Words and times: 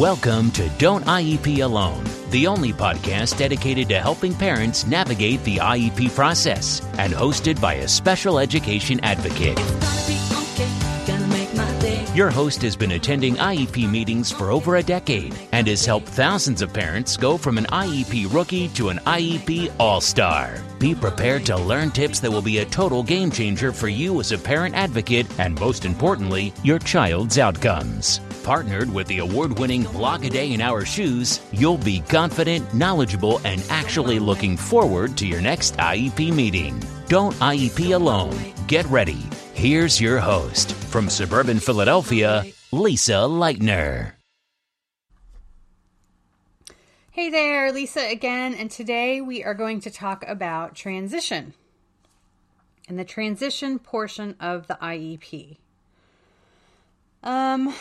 Welcome 0.00 0.50
to 0.52 0.66
Don't 0.78 1.04
IEP 1.04 1.62
Alone, 1.62 2.02
the 2.30 2.46
only 2.46 2.72
podcast 2.72 3.36
dedicated 3.36 3.90
to 3.90 4.00
helping 4.00 4.34
parents 4.34 4.86
navigate 4.86 5.44
the 5.44 5.58
IEP 5.58 6.14
process 6.14 6.80
and 6.96 7.12
hosted 7.12 7.60
by 7.60 7.74
a 7.74 7.86
special 7.86 8.38
education 8.38 8.98
advocate. 9.00 9.58
Your 12.16 12.30
host 12.30 12.62
has 12.62 12.76
been 12.76 12.92
attending 12.92 13.34
IEP 13.34 13.90
meetings 13.90 14.32
for 14.32 14.50
over 14.50 14.76
a 14.76 14.82
decade 14.82 15.34
and 15.52 15.66
has 15.66 15.84
helped 15.84 16.08
thousands 16.08 16.62
of 16.62 16.72
parents 16.72 17.18
go 17.18 17.36
from 17.36 17.58
an 17.58 17.66
IEP 17.66 18.32
rookie 18.32 18.68
to 18.68 18.88
an 18.88 19.00
IEP 19.00 19.70
all 19.78 20.00
star. 20.00 20.62
Be 20.78 20.94
prepared 20.94 21.44
to 21.44 21.58
learn 21.58 21.90
tips 21.90 22.20
that 22.20 22.30
will 22.30 22.40
be 22.40 22.60
a 22.60 22.64
total 22.64 23.02
game 23.02 23.30
changer 23.30 23.70
for 23.70 23.88
you 23.88 24.18
as 24.18 24.32
a 24.32 24.38
parent 24.38 24.74
advocate 24.74 25.26
and, 25.38 25.60
most 25.60 25.84
importantly, 25.84 26.54
your 26.64 26.78
child's 26.78 27.38
outcomes. 27.38 28.22
Partnered 28.50 28.92
with 28.92 29.06
the 29.06 29.20
award 29.20 29.60
winning 29.60 29.84
Block 29.84 30.24
a 30.24 30.28
Day 30.28 30.52
in 30.52 30.60
Our 30.60 30.84
Shoes, 30.84 31.38
you'll 31.52 31.78
be 31.78 32.00
confident, 32.00 32.74
knowledgeable, 32.74 33.40
and 33.44 33.64
actually 33.70 34.18
looking 34.18 34.56
forward 34.56 35.16
to 35.18 35.24
your 35.28 35.40
next 35.40 35.76
IEP 35.76 36.34
meeting. 36.34 36.82
Don't 37.06 37.32
IEP 37.36 37.94
alone. 37.94 38.36
Get 38.66 38.86
ready. 38.86 39.22
Here's 39.54 40.00
your 40.00 40.18
host 40.18 40.72
from 40.72 41.08
suburban 41.08 41.60
Philadelphia, 41.60 42.44
Lisa 42.72 43.22
Lightner. 43.28 44.14
Hey 47.12 47.30
there, 47.30 47.70
Lisa 47.70 48.00
again, 48.00 48.54
and 48.54 48.68
today 48.68 49.20
we 49.20 49.44
are 49.44 49.54
going 49.54 49.78
to 49.82 49.92
talk 49.92 50.24
about 50.26 50.74
transition 50.74 51.54
and 52.88 52.98
the 52.98 53.04
transition 53.04 53.78
portion 53.78 54.34
of 54.40 54.66
the 54.66 54.76
IEP. 54.82 55.58
Um, 57.22 57.72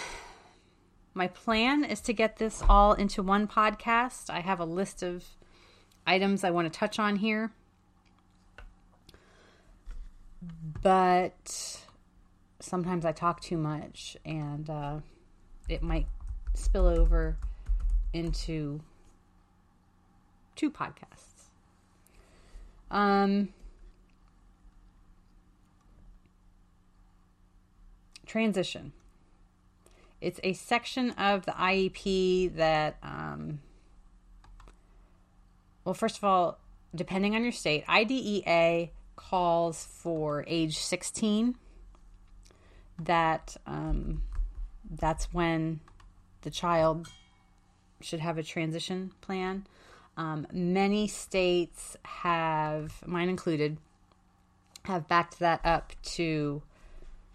my 1.20 1.28
plan 1.28 1.84
is 1.84 2.00
to 2.00 2.14
get 2.14 2.38
this 2.38 2.64
all 2.70 2.94
into 2.94 3.22
one 3.22 3.46
podcast. 3.46 4.30
I 4.30 4.40
have 4.40 4.62
a 4.62 4.66
list 4.66 5.04
of 5.04 5.26
items 6.08 6.46
I 6.46 6.50
want 6.50 6.72
to 6.72 6.80
touch 6.80 6.98
on 6.98 7.18
here. 7.18 7.52
But 10.82 11.84
sometimes 12.62 13.04
I 13.04 13.12
talk 13.12 13.42
too 13.42 13.58
much 13.58 14.16
and 14.24 14.70
uh, 14.70 15.00
it 15.68 15.84
might 15.84 16.08
spill 16.54 16.88
over 16.88 17.36
into 18.14 18.80
two 20.56 20.72
podcasts. 20.72 21.50
Um, 22.90 23.50
transition. 28.26 28.94
It's 30.22 30.40
a 30.44 30.54
section 30.54 31.12
of 31.12 31.46
the 31.46 31.54
IEP 31.54 32.56
that, 32.56 32.98
um, 33.02 33.60
well, 35.86 35.94
first 35.94 36.18
of 36.18 36.24
all, 36.24 36.60
depending 36.94 37.36
on 37.36 37.44
your 37.44 37.52
state, 37.52 37.86
IDEA 37.88 38.90
calls 39.16 39.86
for 39.86 40.44
age 40.48 40.78
16. 40.78 41.56
That 43.02 43.56
um, 43.66 44.24
that's 44.90 45.34
when 45.34 45.80
the 46.42 46.50
child 46.50 47.08
should 48.02 48.20
have 48.20 48.38
a 48.38 48.44
transition 48.44 49.12
plan. 49.22 49.68
Um, 50.18 50.48
many 50.52 51.08
states 51.08 51.96
have, 52.04 53.02
mine 53.06 53.30
included, 53.30 53.78
have 54.84 55.08
backed 55.08 55.40
that 55.40 55.62
up 55.64 55.94
to 56.04 56.62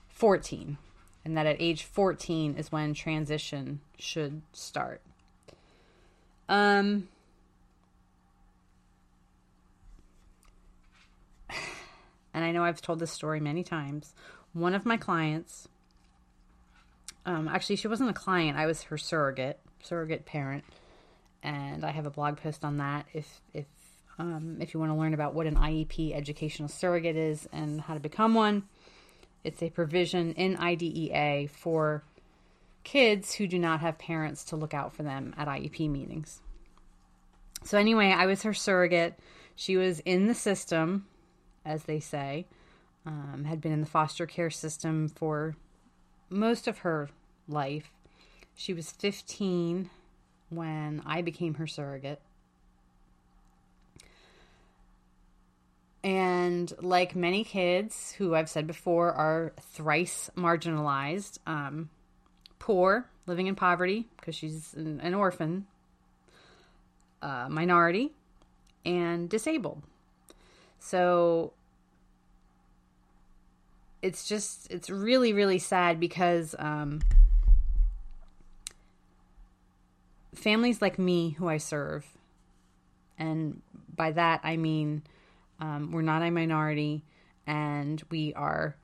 14 0.09 0.77
and 1.25 1.37
that 1.37 1.47
at 1.47 1.57
age 1.59 1.85
14 1.85 2.57
is 2.57 2.71
when 2.71 2.95
transition 2.95 3.81
should 3.99 4.43
start. 4.53 5.01
Um, 6.49 7.09
and 12.35 12.45
I 12.45 12.53
know 12.53 12.65
I've 12.65 12.83
told 12.83 12.99
this 12.99 13.11
story 13.11 13.41
many 13.41 13.63
times. 13.65 14.15
One 14.53 14.75
of 14.75 14.85
my 14.85 14.97
clients, 14.97 15.69
um, 17.27 17.49
actually, 17.49 17.77
she 17.77 17.89
wasn't 17.89 18.11
a 18.11 18.15
client, 18.15 18.59
I 18.59 18.67
was 18.67 18.83
her 18.85 18.99
surrogate, 18.99 19.59
surrogate 19.83 20.27
parent. 20.27 20.65
And 21.43 21.85
I 21.85 21.91
have 21.91 22.07
a 22.07 22.11
blog 22.11 22.39
post 22.39 22.65
on 22.65 22.79
that 22.79 23.07
if, 23.13 23.43
if, 23.53 23.67
um, 24.19 24.57
if 24.61 24.73
you 24.73 24.81
want 24.81 24.93
to 24.93 24.97
learn 24.97 25.13
about 25.13 25.35
what 25.35 25.47
an 25.47 25.57
IEP 25.57 26.15
educational 26.15 26.69
surrogate 26.69 27.17
is 27.17 27.47
and 27.53 27.83
how 27.83 27.93
to 27.93 28.01
become 28.01 28.35
one. 28.35 28.63
It's 29.45 29.63
a 29.63 29.71
provision 29.71 30.33
in 30.33 30.57
IDEA 30.57 31.49
for 31.49 32.03
kids 32.83 33.35
who 33.35 33.47
do 33.47 33.59
not 33.59 33.81
have 33.81 33.99
parents 33.99 34.45
to 34.45 34.57
look 34.57 34.75
out 34.75 34.95
for 34.95 35.03
them 35.03 35.35
at 35.37 35.49
IEP 35.49 35.91
meetings. 35.91 36.41
So, 37.63 37.79
anyway, 37.79 38.09
I 38.11 38.27
was 38.27 38.43
her 38.43 38.55
surrogate. 38.55 39.19
She 39.55 39.77
was 39.77 40.01
in 40.01 40.27
the 40.27 40.35
system, 40.35 41.07
as 41.65 41.85
they 41.85 42.01
say, 42.01 42.47
um, 43.07 43.45
had 43.47 43.61
been 43.61 43.73
in 43.73 43.81
the 43.81 43.87
foster 43.87 44.27
care 44.27 44.51
system 44.51 45.09
for 45.09 45.57
most 46.29 46.67
of 46.67 46.79
her 46.79 47.09
life. 47.49 47.91
She 48.55 48.73
was 48.73 48.91
15 48.91 49.91
when 50.51 51.03
I 51.07 51.23
became 51.23 51.55
her 51.55 51.67
surrogate. 51.67 52.21
And 56.05 56.71
like 56.83 57.17
many 57.17 57.45
kids 57.45 58.13
who 58.13 58.35
I've 58.35 58.51
said 58.51 58.67
before 58.67 59.11
are 59.13 59.55
thrice 59.73 60.31
marginalized, 60.37 61.39
um, 61.47 61.89
poor, 62.59 63.09
living 63.27 63.47
in 63.47 63.55
poverty 63.55 64.07
because 64.19 64.35
she's 64.35 64.75
an, 64.75 65.01
an 65.01 65.15
orphan, 65.15 65.67
uh, 67.23 67.49
minority, 67.49 68.13
and 68.85 69.31
disabled. 69.31 69.83
So 70.79 71.55
it's 74.03 74.29
just, 74.29 74.71
it's 74.71 74.91
really, 74.91 75.33
really 75.33 75.59
sad 75.59 75.99
because 75.99 76.55
um, 76.59 77.01
families 80.35 80.83
like 80.83 80.99
me 80.99 81.31
who 81.31 81.49
I 81.49 81.57
serve, 81.57 82.07
and 83.19 83.63
by 83.97 84.11
that 84.11 84.41
I 84.45 84.59
mean, 84.59 85.03
um, 85.65 85.93
we're 85.93 86.03
not 86.03 86.23
a 86.23 86.31
minority 86.31 87.03
and 87.47 88.03
we 88.11 88.35
are 88.35 88.77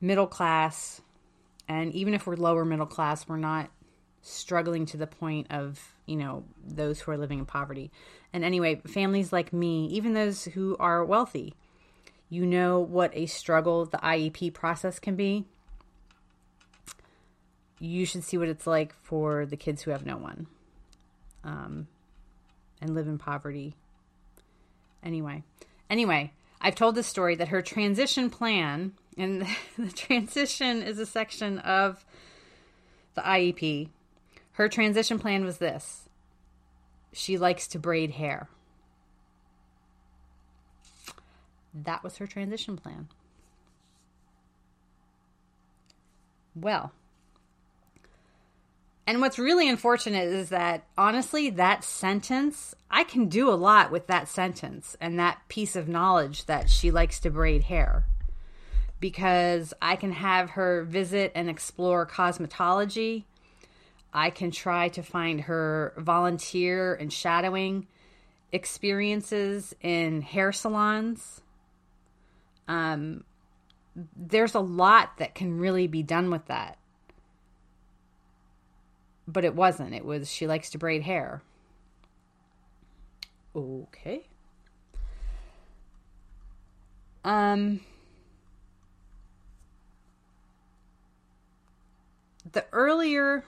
middle 0.00 0.26
class. 0.26 1.02
And 1.68 1.92
even 1.92 2.14
if 2.14 2.26
we're 2.26 2.36
lower 2.36 2.64
middle 2.64 2.86
class, 2.86 3.28
we're 3.28 3.36
not 3.36 3.68
struggling 4.22 4.86
to 4.86 4.96
the 4.96 5.06
point 5.06 5.48
of, 5.50 5.94
you 6.06 6.16
know, 6.16 6.44
those 6.66 7.00
who 7.00 7.10
are 7.10 7.18
living 7.18 7.40
in 7.40 7.44
poverty. 7.44 7.90
And 8.32 8.42
anyway, 8.42 8.80
families 8.86 9.34
like 9.34 9.52
me, 9.52 9.86
even 9.88 10.14
those 10.14 10.44
who 10.44 10.76
are 10.80 11.04
wealthy, 11.04 11.54
you 12.30 12.46
know 12.46 12.80
what 12.80 13.10
a 13.14 13.26
struggle 13.26 13.84
the 13.84 13.98
IEP 13.98 14.54
process 14.54 14.98
can 14.98 15.14
be. 15.14 15.44
You 17.80 18.06
should 18.06 18.24
see 18.24 18.38
what 18.38 18.48
it's 18.48 18.66
like 18.66 18.94
for 18.94 19.44
the 19.44 19.56
kids 19.56 19.82
who 19.82 19.90
have 19.90 20.06
no 20.06 20.16
one 20.16 20.46
um, 21.44 21.86
and 22.80 22.94
live 22.94 23.06
in 23.06 23.18
poverty. 23.18 23.76
Anyway, 25.02 25.44
Anyway, 25.90 26.32
I've 26.60 26.74
told 26.74 26.94
this 26.94 27.06
story 27.06 27.34
that 27.36 27.48
her 27.48 27.62
transition 27.62 28.30
plan, 28.30 28.92
and 29.16 29.46
the 29.78 29.92
transition 29.92 30.82
is 30.82 30.98
a 30.98 31.06
section 31.06 31.58
of 31.60 32.04
the 33.14 33.22
IEP. 33.22 33.88
Her 34.52 34.68
transition 34.68 35.18
plan 35.18 35.44
was 35.44 35.58
this 35.58 36.08
she 37.12 37.38
likes 37.38 37.66
to 37.68 37.78
braid 37.78 38.12
hair. 38.12 38.48
That 41.74 42.02
was 42.02 42.16
her 42.18 42.26
transition 42.26 42.76
plan. 42.76 43.08
Well, 46.54 46.92
and 49.08 49.22
what's 49.22 49.38
really 49.38 49.70
unfortunate 49.70 50.28
is 50.28 50.50
that 50.50 50.84
honestly, 50.98 51.48
that 51.48 51.82
sentence, 51.82 52.74
I 52.90 53.04
can 53.04 53.30
do 53.30 53.48
a 53.48 53.56
lot 53.56 53.90
with 53.90 54.06
that 54.08 54.28
sentence 54.28 54.98
and 55.00 55.18
that 55.18 55.40
piece 55.48 55.76
of 55.76 55.88
knowledge 55.88 56.44
that 56.44 56.68
she 56.68 56.90
likes 56.90 57.18
to 57.20 57.30
braid 57.30 57.62
hair. 57.62 58.04
Because 59.00 59.72
I 59.80 59.96
can 59.96 60.12
have 60.12 60.50
her 60.50 60.84
visit 60.84 61.32
and 61.34 61.48
explore 61.48 62.06
cosmetology. 62.06 63.24
I 64.12 64.28
can 64.28 64.50
try 64.50 64.90
to 64.90 65.02
find 65.02 65.40
her 65.40 65.94
volunteer 65.96 66.92
and 66.92 67.10
shadowing 67.10 67.86
experiences 68.52 69.74
in 69.80 70.20
hair 70.20 70.52
salons. 70.52 71.40
Um, 72.68 73.24
there's 74.14 74.54
a 74.54 74.60
lot 74.60 75.16
that 75.16 75.34
can 75.34 75.58
really 75.58 75.86
be 75.86 76.02
done 76.02 76.30
with 76.30 76.44
that 76.48 76.77
but 79.28 79.44
it 79.44 79.54
wasn't. 79.54 79.94
It 79.94 80.04
was 80.04 80.28
she 80.28 80.46
likes 80.48 80.70
to 80.70 80.78
braid 80.78 81.02
hair. 81.02 81.42
Okay. 83.54 84.26
Um 87.24 87.80
the 92.52 92.64
earlier 92.72 93.44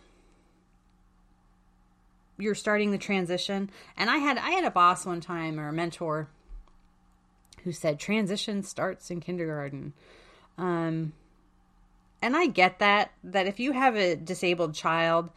you're 2.41 2.55
starting 2.55 2.91
the 2.91 2.99
transition. 2.99 3.71
And 3.97 4.11
I 4.11 4.19
had 4.19 4.39
I 4.39 4.51
had 4.51 4.65
a 4.65 4.71
boss 4.71 5.07
one 5.07 5.21
time 5.21 5.59
or 5.59 5.69
a 5.69 5.73
mentor 5.73 6.29
who 7.65 7.73
said 7.73 7.99
transition 7.99 8.63
starts 8.63 9.11
in 9.11 9.21
kindergarten. 9.21 9.93
Um, 10.57 11.13
and 12.23 12.37
I 12.37 12.47
get 12.47 12.79
that 12.79 13.13
that 13.25 13.47
if 13.47 13.61
you 13.61 13.73
have 13.73 13.97
a 13.97 14.17
disabled 14.17 14.75
child, 14.75 15.31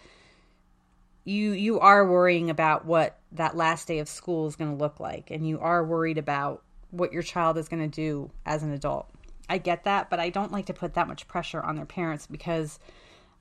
you 1.24 1.52
you 1.52 1.80
are 1.80 2.06
worrying 2.06 2.50
about 2.50 2.86
what 2.86 3.18
that 3.32 3.56
last 3.56 3.88
day 3.88 4.00
of 4.00 4.10
school 4.10 4.48
is 4.48 4.56
going 4.56 4.72
to 4.72 4.78
look 4.78 5.00
like 5.00 5.32
and 5.32 5.48
you 5.48 5.60
are 5.60 5.84
worried 5.84 6.18
about 6.18 6.64
what 6.92 7.12
your 7.12 7.24
child 7.24 7.58
is 7.58 7.68
going 7.68 7.82
to 7.82 7.88
do 7.88 8.30
as 8.46 8.62
an 8.62 8.72
adult. 8.72 9.10
I 9.50 9.58
get 9.58 9.84
that, 9.86 10.10
but 10.10 10.20
I 10.20 10.30
don't 10.30 10.52
like 10.52 10.68
to 10.68 10.74
put 10.74 10.94
that 10.94 11.08
much 11.08 11.28
pressure 11.28 11.62
on 11.62 11.76
their 11.76 11.86
parents 11.86 12.28
because 12.28 12.80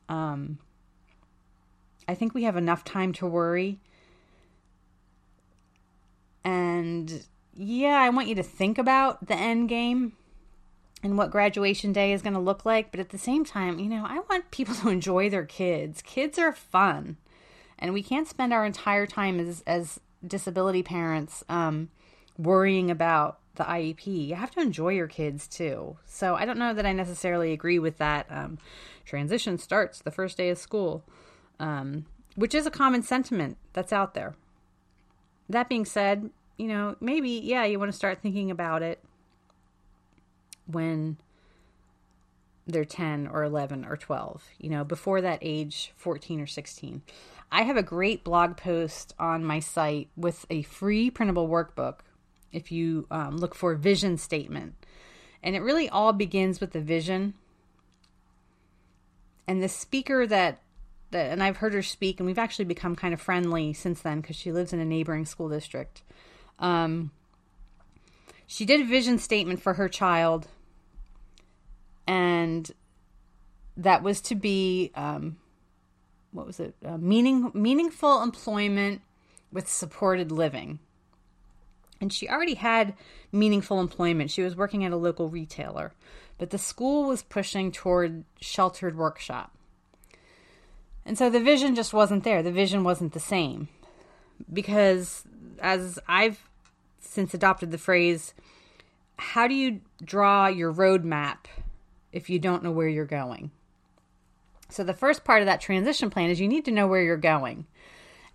um 0.08 0.58
I 2.08 2.14
think 2.14 2.34
we 2.34 2.44
have 2.44 2.56
enough 2.56 2.84
time 2.84 3.12
to 3.14 3.26
worry. 3.26 3.80
And 6.44 7.24
yeah, 7.54 8.00
I 8.00 8.10
want 8.10 8.28
you 8.28 8.34
to 8.36 8.42
think 8.42 8.78
about 8.78 9.28
the 9.28 9.34
end 9.34 9.68
game 9.68 10.12
and 11.02 11.18
what 11.18 11.30
graduation 11.30 11.92
day 11.92 12.12
is 12.12 12.22
going 12.22 12.34
to 12.34 12.40
look 12.40 12.64
like. 12.64 12.90
But 12.90 13.00
at 13.00 13.10
the 13.10 13.18
same 13.18 13.44
time, 13.44 13.78
you 13.78 13.88
know, 13.88 14.04
I 14.06 14.20
want 14.28 14.50
people 14.50 14.74
to 14.76 14.88
enjoy 14.88 15.30
their 15.30 15.44
kids. 15.44 16.02
Kids 16.02 16.38
are 16.38 16.52
fun. 16.52 17.16
And 17.82 17.92
we 17.92 18.02
can't 18.02 18.26
spend 18.26 18.54
our 18.54 18.64
entire 18.64 19.06
time 19.06 19.38
as, 19.38 19.62
as 19.66 20.00
disability 20.26 20.82
parents 20.82 21.44
um, 21.50 21.90
worrying 22.38 22.90
about 22.90 23.40
the 23.56 23.64
IEP. 23.64 24.28
You 24.28 24.36
have 24.36 24.52
to 24.52 24.60
enjoy 24.60 24.90
your 24.94 25.08
kids 25.08 25.46
too. 25.46 25.98
So 26.06 26.34
I 26.34 26.46
don't 26.46 26.58
know 26.58 26.72
that 26.72 26.86
I 26.86 26.92
necessarily 26.92 27.52
agree 27.52 27.78
with 27.78 27.98
that. 27.98 28.26
Um, 28.30 28.56
transition 29.04 29.58
starts 29.58 30.00
the 30.00 30.10
first 30.10 30.38
day 30.38 30.48
of 30.48 30.56
school 30.56 31.04
um, 31.62 32.06
which 32.34 32.54
is 32.54 32.66
a 32.66 32.70
common 32.70 33.02
sentiment 33.02 33.56
that's 33.72 33.92
out 33.92 34.14
there. 34.14 34.34
That 35.48 35.68
being 35.68 35.84
said, 35.84 36.30
you 36.58 36.66
know, 36.66 36.96
maybe, 37.00 37.30
yeah, 37.30 37.64
you 37.64 37.78
want 37.78 37.90
to 37.90 37.96
start 37.96 38.20
thinking 38.20 38.50
about 38.50 38.82
it 38.82 39.02
when 40.66 41.18
they're 42.66 42.84
10 42.84 43.28
or 43.28 43.44
11 43.44 43.84
or 43.84 43.96
12, 43.96 44.44
you 44.58 44.70
know, 44.70 44.84
before 44.84 45.20
that 45.20 45.38
age, 45.42 45.92
14 45.96 46.40
or 46.40 46.46
16. 46.46 47.02
I 47.54 47.64
have 47.64 47.76
a 47.76 47.82
great 47.82 48.24
blog 48.24 48.56
post 48.56 49.12
on 49.18 49.44
my 49.44 49.60
site 49.60 50.08
with 50.16 50.46
a 50.48 50.62
free 50.62 51.10
printable 51.10 51.48
workbook 51.48 51.98
if 52.50 52.72
you 52.72 53.06
um, 53.10 53.36
look 53.36 53.54
for 53.54 53.74
vision 53.74 54.16
statement. 54.16 54.74
And 55.42 55.54
it 55.54 55.60
really 55.60 55.86
all 55.86 56.14
begins 56.14 56.60
with 56.60 56.72
the 56.72 56.80
vision. 56.80 57.34
And 59.46 59.62
the 59.62 59.68
speaker 59.68 60.26
that 60.26 60.62
that, 61.10 61.30
and 61.30 61.42
I've 61.42 61.58
heard 61.58 61.74
her 61.74 61.82
speak, 61.82 62.20
and 62.20 62.26
we've 62.26 62.38
actually 62.38 62.64
become 62.64 62.96
kind 62.96 63.12
of 63.12 63.20
friendly 63.20 63.74
since 63.74 64.00
then 64.00 64.22
because 64.22 64.36
she 64.36 64.50
lives 64.50 64.72
in 64.72 64.80
a 64.80 64.84
neighboring 64.86 65.26
school 65.26 65.50
district. 65.50 66.00
Um, 66.58 67.10
she 68.46 68.64
did 68.64 68.80
a 68.80 68.84
vision 68.84 69.18
statement 69.18 69.60
for 69.60 69.74
her 69.74 69.90
child, 69.90 70.48
and 72.06 72.70
that 73.76 74.02
was 74.02 74.22
to 74.22 74.34
be 74.34 74.90
um, 74.94 75.36
what 76.32 76.46
was 76.46 76.58
it? 76.58 76.74
Uh, 76.84 76.96
meaning 76.96 77.50
meaningful 77.54 78.22
employment 78.22 79.02
with 79.52 79.68
supported 79.68 80.32
living. 80.32 80.78
And 82.00 82.12
she 82.12 82.28
already 82.28 82.54
had 82.54 82.94
meaningful 83.30 83.80
employment. 83.80 84.30
She 84.30 84.42
was 84.42 84.56
working 84.56 84.84
at 84.84 84.92
a 84.92 84.96
local 84.96 85.28
retailer, 85.28 85.92
but 86.36 86.50
the 86.50 86.58
school 86.58 87.04
was 87.04 87.22
pushing 87.22 87.70
toward 87.70 88.24
sheltered 88.40 88.96
workshop. 88.96 89.56
And 91.04 91.16
so 91.16 91.30
the 91.30 91.40
vision 91.40 91.74
just 91.74 91.92
wasn't 91.92 92.24
there. 92.24 92.42
The 92.42 92.52
vision 92.52 92.82
wasn't 92.82 93.12
the 93.12 93.20
same. 93.20 93.68
Because 94.52 95.24
as 95.60 95.98
I've 96.08 96.48
since 97.00 97.34
adopted 97.34 97.70
the 97.70 97.78
phrase, 97.78 98.34
how 99.16 99.46
do 99.46 99.54
you 99.54 99.80
draw 100.02 100.48
your 100.48 100.72
roadmap 100.72 101.44
if 102.12 102.30
you 102.30 102.38
don't 102.38 102.62
know 102.62 102.72
where 102.72 102.88
you're 102.88 103.04
going? 103.04 103.50
So 104.72 104.84
the 104.84 104.94
first 104.94 105.24
part 105.24 105.42
of 105.42 105.46
that 105.46 105.60
transition 105.60 106.08
plan 106.08 106.30
is 106.30 106.40
you 106.40 106.48
need 106.48 106.64
to 106.64 106.70
know 106.70 106.86
where 106.86 107.02
you're 107.02 107.16
going. 107.16 107.66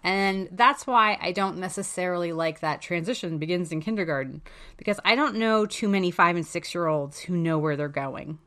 And 0.03 0.47
that's 0.51 0.85
why 0.85 1.17
I 1.19 1.31
don't 1.31 1.57
necessarily 1.57 2.31
like 2.31 2.59
that 2.59 2.81
transition 2.81 3.39
begins 3.39 3.71
in 3.71 3.81
kindergarten 3.81 4.41
because 4.77 4.99
I 5.03 5.15
don't 5.15 5.37
know 5.37 5.65
too 5.65 5.89
many 5.89 6.11
5 6.11 6.35
and 6.35 6.45
6 6.45 6.75
year 6.75 6.87
olds 6.87 7.19
who 7.19 7.35
know 7.35 7.57
where 7.57 7.75
they're 7.75 7.89
going. 7.89 8.37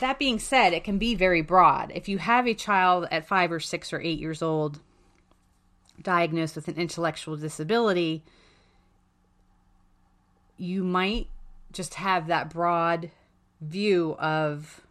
That 0.00 0.18
being 0.18 0.38
said, 0.38 0.74
it 0.74 0.84
can 0.84 0.98
be 0.98 1.14
very 1.14 1.40
broad. 1.40 1.90
If 1.94 2.06
you 2.06 2.18
have 2.18 2.46
a 2.46 2.52
child 2.52 3.08
at 3.10 3.26
five 3.26 3.50
or 3.50 3.60
six 3.60 3.94
or 3.94 4.00
eight 4.00 4.18
years 4.18 4.42
old 4.42 4.80
diagnosed 6.02 6.54
with 6.54 6.68
an 6.68 6.76
intellectual 6.76 7.34
disability, 7.38 8.22
you 10.58 10.84
might 10.84 11.28
just 11.72 11.94
have 11.94 12.26
that 12.26 12.50
broad 12.50 13.10
view 13.62 14.14
of 14.18 14.85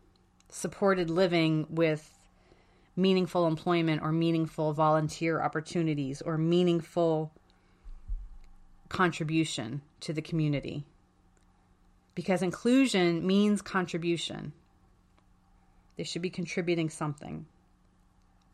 supported 0.50 1.10
living 1.10 1.68
with 1.70 2.18
meaningful 2.96 3.48
employment 3.48 4.02
or 4.02 4.12
meaningful 4.12 4.74
volunteer 4.74 5.42
opportunities 5.42 6.22
or 6.22 6.38
meaningful 6.38 7.32
contribution 8.90 9.82
to 10.00 10.14
the 10.14 10.22
community. 10.22 10.86
Because 12.14 12.42
inclusion 12.42 13.28
means 13.28 13.62
contribution. 13.62 14.54
They 15.98 16.04
should 16.04 16.22
be 16.22 16.30
contributing 16.30 16.90
something. 16.90 17.46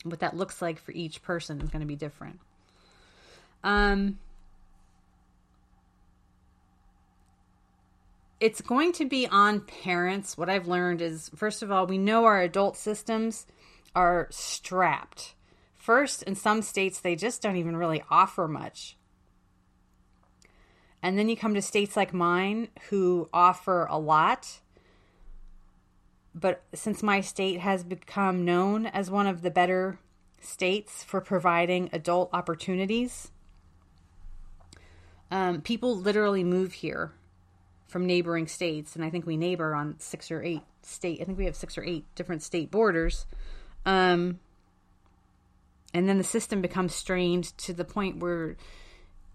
What 0.04 0.20
that 0.22 0.36
looks 0.36 0.62
like 0.62 0.80
for 0.80 0.92
each 0.92 1.22
person 1.22 1.62
is 1.62 1.70
going 1.70 1.82
to 1.82 1.88
be 1.88 1.96
different. 1.96 2.40
Um, 3.64 4.18
it's 8.42 8.60
going 8.60 8.92
to 8.94 9.06
be 9.06 9.28
on 9.28 9.62
parents. 9.62 10.38
What 10.38 10.50
I've 10.50 10.68
learned 10.68 11.02
is, 11.02 11.30
first 11.36 11.64
of 11.64 11.72
all, 11.72 11.88
we 11.88 11.98
know 11.98 12.26
our 12.26 12.42
adult 12.42 12.76
systems 12.76 13.46
are 13.96 14.28
strapped. 14.32 15.36
First, 15.76 16.24
in 16.24 16.36
some 16.36 16.62
states, 16.62 17.00
they 17.00 17.16
just 17.16 17.42
don't 17.42 17.56
even 17.56 17.78
really 17.78 18.04
offer 18.10 18.48
much. 18.48 18.98
And 21.02 21.18
then 21.18 21.30
you 21.30 21.38
come 21.38 21.54
to 21.54 21.62
states 21.62 21.96
like 21.96 22.14
mine 22.14 22.68
who 22.90 23.30
offer 23.34 23.88
a 23.90 23.98
lot 23.98 24.60
but 26.34 26.64
since 26.74 27.04
my 27.04 27.22
state 27.22 27.60
has 27.60 27.84
become 27.84 28.46
known 28.46 28.86
as 28.86 29.12
one 29.12 29.28
of 29.28 29.42
the 29.42 29.52
better 29.52 30.00
states 30.40 31.04
for 31.04 31.20
providing 31.20 31.90
adult 31.92 32.30
opportunities, 32.34 33.32
um, 35.30 35.62
people 35.62 35.96
literally 35.96 36.44
move 36.44 36.74
here 36.74 37.12
from 37.92 38.06
neighboring 38.06 38.48
states, 38.48 38.96
and 38.96 39.04
I 39.04 39.10
think 39.10 39.26
we 39.26 39.36
neighbor 39.36 39.76
on 39.76 39.96
six 40.00 40.32
or 40.32 40.42
eight 40.42 40.62
state. 40.82 41.20
I 41.20 41.26
think 41.26 41.38
we 41.38 41.44
have 41.44 41.58
six 41.58 41.78
or 41.78 41.84
eight 41.84 42.06
different 42.16 42.42
state 42.42 42.72
borders. 42.72 43.26
Um, 43.86 44.40
and 45.94 46.08
then 46.08 46.18
the 46.18 46.24
system 46.24 46.62
becomes 46.62 46.96
strained 46.96 47.56
to 47.58 47.74
the 47.74 47.84
point 47.84 48.20
where, 48.20 48.56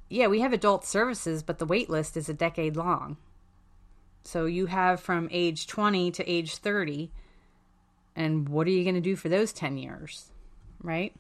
yeah, 0.09 0.29
we 0.29 0.41
have 0.41 0.55
adult 0.55 0.87
services, 0.87 1.43
but 1.43 1.59
the 1.59 1.67
wait 1.67 1.91
list 1.91 2.17
is 2.17 2.31
a 2.31 2.35
decade 2.35 2.77
long. 2.77 3.19
So 4.25 4.47
you 4.47 4.67
have 4.67 5.01
from 5.01 5.29
age 5.31 5.67
20 5.67 6.11
to 6.13 6.27
age 6.27 6.57
30. 6.57 7.11
And 8.17 8.49
what 8.49 8.67
are 8.67 8.71
you 8.71 8.85
going 8.85 8.95
to 8.95 9.03
do 9.03 9.17
for 9.17 9.29
those 9.29 9.53
10 9.53 9.77
years? 9.77 10.31
Right? 10.83 11.15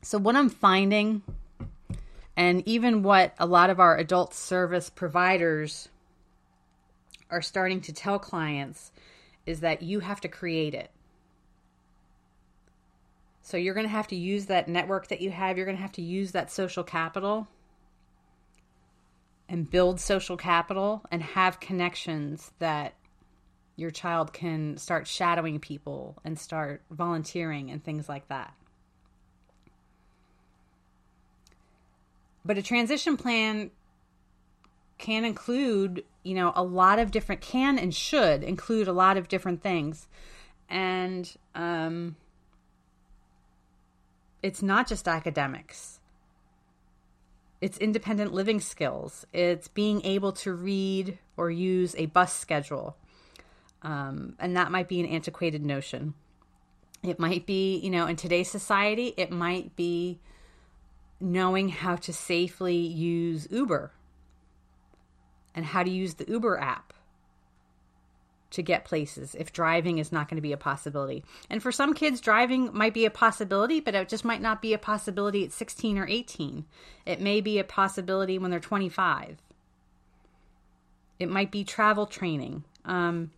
So, 0.00 0.16
what 0.16 0.34
I'm 0.34 0.48
finding, 0.48 1.22
and 2.36 2.66
even 2.66 3.02
what 3.02 3.34
a 3.38 3.46
lot 3.46 3.70
of 3.70 3.80
our 3.80 3.96
adult 3.96 4.34
service 4.34 4.90
providers 4.90 5.88
are 7.30 7.42
starting 7.42 7.80
to 7.82 7.92
tell 7.92 8.18
clients, 8.18 8.92
is 9.46 9.60
that 9.60 9.82
you 9.82 10.00
have 10.00 10.20
to 10.20 10.28
create 10.28 10.74
it. 10.74 10.90
So, 13.42 13.56
you're 13.56 13.74
going 13.74 13.86
to 13.86 13.90
have 13.90 14.08
to 14.08 14.16
use 14.16 14.46
that 14.46 14.68
network 14.68 15.08
that 15.08 15.20
you 15.20 15.30
have, 15.30 15.56
you're 15.56 15.66
going 15.66 15.76
to 15.76 15.82
have 15.82 15.92
to 15.92 16.02
use 16.02 16.32
that 16.32 16.50
social 16.52 16.84
capital 16.84 17.48
and 19.48 19.68
build 19.68 20.00
social 20.00 20.36
capital 20.36 21.04
and 21.10 21.22
have 21.22 21.60
connections 21.60 22.52
that 22.58 22.94
your 23.76 23.90
child 23.90 24.32
can 24.32 24.76
start 24.76 25.06
shadowing 25.06 25.58
people 25.58 26.18
and 26.24 26.38
start 26.38 26.82
volunteering 26.90 27.70
and 27.70 27.82
things 27.82 28.08
like 28.08 28.28
that. 28.28 28.54
But 32.44 32.58
a 32.58 32.62
transition 32.62 33.16
plan 33.16 33.70
can 34.98 35.24
include, 35.24 36.04
you 36.22 36.34
know, 36.34 36.52
a 36.54 36.62
lot 36.62 36.98
of 36.98 37.10
different 37.10 37.40
can 37.40 37.78
and 37.78 37.94
should 37.94 38.42
include 38.42 38.88
a 38.88 38.92
lot 38.92 39.16
of 39.16 39.28
different 39.28 39.62
things. 39.62 40.08
And 40.68 41.32
um 41.54 42.16
it's 44.42 44.62
not 44.62 44.88
just 44.88 45.06
academics 45.06 46.00
it's 47.62 47.78
independent 47.78 48.34
living 48.34 48.60
skills. 48.60 49.24
It's 49.32 49.68
being 49.68 50.04
able 50.04 50.32
to 50.32 50.52
read 50.52 51.18
or 51.36 51.48
use 51.48 51.94
a 51.96 52.06
bus 52.06 52.36
schedule. 52.36 52.96
Um, 53.82 54.34
and 54.40 54.56
that 54.56 54.72
might 54.72 54.88
be 54.88 54.98
an 54.98 55.06
antiquated 55.06 55.64
notion. 55.64 56.14
It 57.04 57.20
might 57.20 57.46
be, 57.46 57.78
you 57.78 57.90
know, 57.90 58.06
in 58.06 58.16
today's 58.16 58.50
society, 58.50 59.14
it 59.16 59.30
might 59.30 59.76
be 59.76 60.18
knowing 61.22 61.68
how 61.68 61.96
to 61.96 62.12
safely 62.12 62.76
use 62.76 63.46
Uber 63.50 63.92
and 65.54 65.64
how 65.64 65.82
to 65.82 65.90
use 65.90 66.14
the 66.14 66.28
Uber 66.28 66.58
app 66.58 66.92
to 68.50 68.62
get 68.62 68.84
places 68.84 69.34
if 69.38 69.52
driving 69.52 69.98
is 69.98 70.12
not 70.12 70.28
going 70.28 70.36
to 70.36 70.42
be 70.42 70.52
a 70.52 70.58
possibility. 70.58 71.24
And 71.48 71.62
for 71.62 71.72
some 71.72 71.94
kids, 71.94 72.20
driving 72.20 72.70
might 72.74 72.92
be 72.92 73.06
a 73.06 73.10
possibility, 73.10 73.80
but 73.80 73.94
it 73.94 74.08
just 74.08 74.24
might 74.24 74.42
not 74.42 74.60
be 74.60 74.74
a 74.74 74.78
possibility 74.78 75.44
at 75.44 75.52
16 75.52 75.96
or 75.96 76.06
18. 76.06 76.66
It 77.06 77.20
may 77.20 77.40
be 77.40 77.58
a 77.58 77.64
possibility 77.64 78.38
when 78.38 78.50
they're 78.50 78.60
25. 78.60 79.38
It 81.18 81.30
might 81.30 81.50
be 81.50 81.64
travel 81.64 82.06
training. 82.06 82.64
Um, 82.84 83.30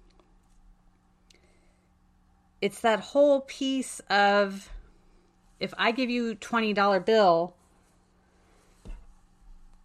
it's 2.61 2.81
that 2.81 3.00
whole 3.00 3.43
piece 3.43 4.00
of 4.11 4.71
if 5.61 5.73
I 5.79 5.93
give 5.93 6.11
you 6.11 6.35
$20 6.35 7.05
bill 7.05 7.55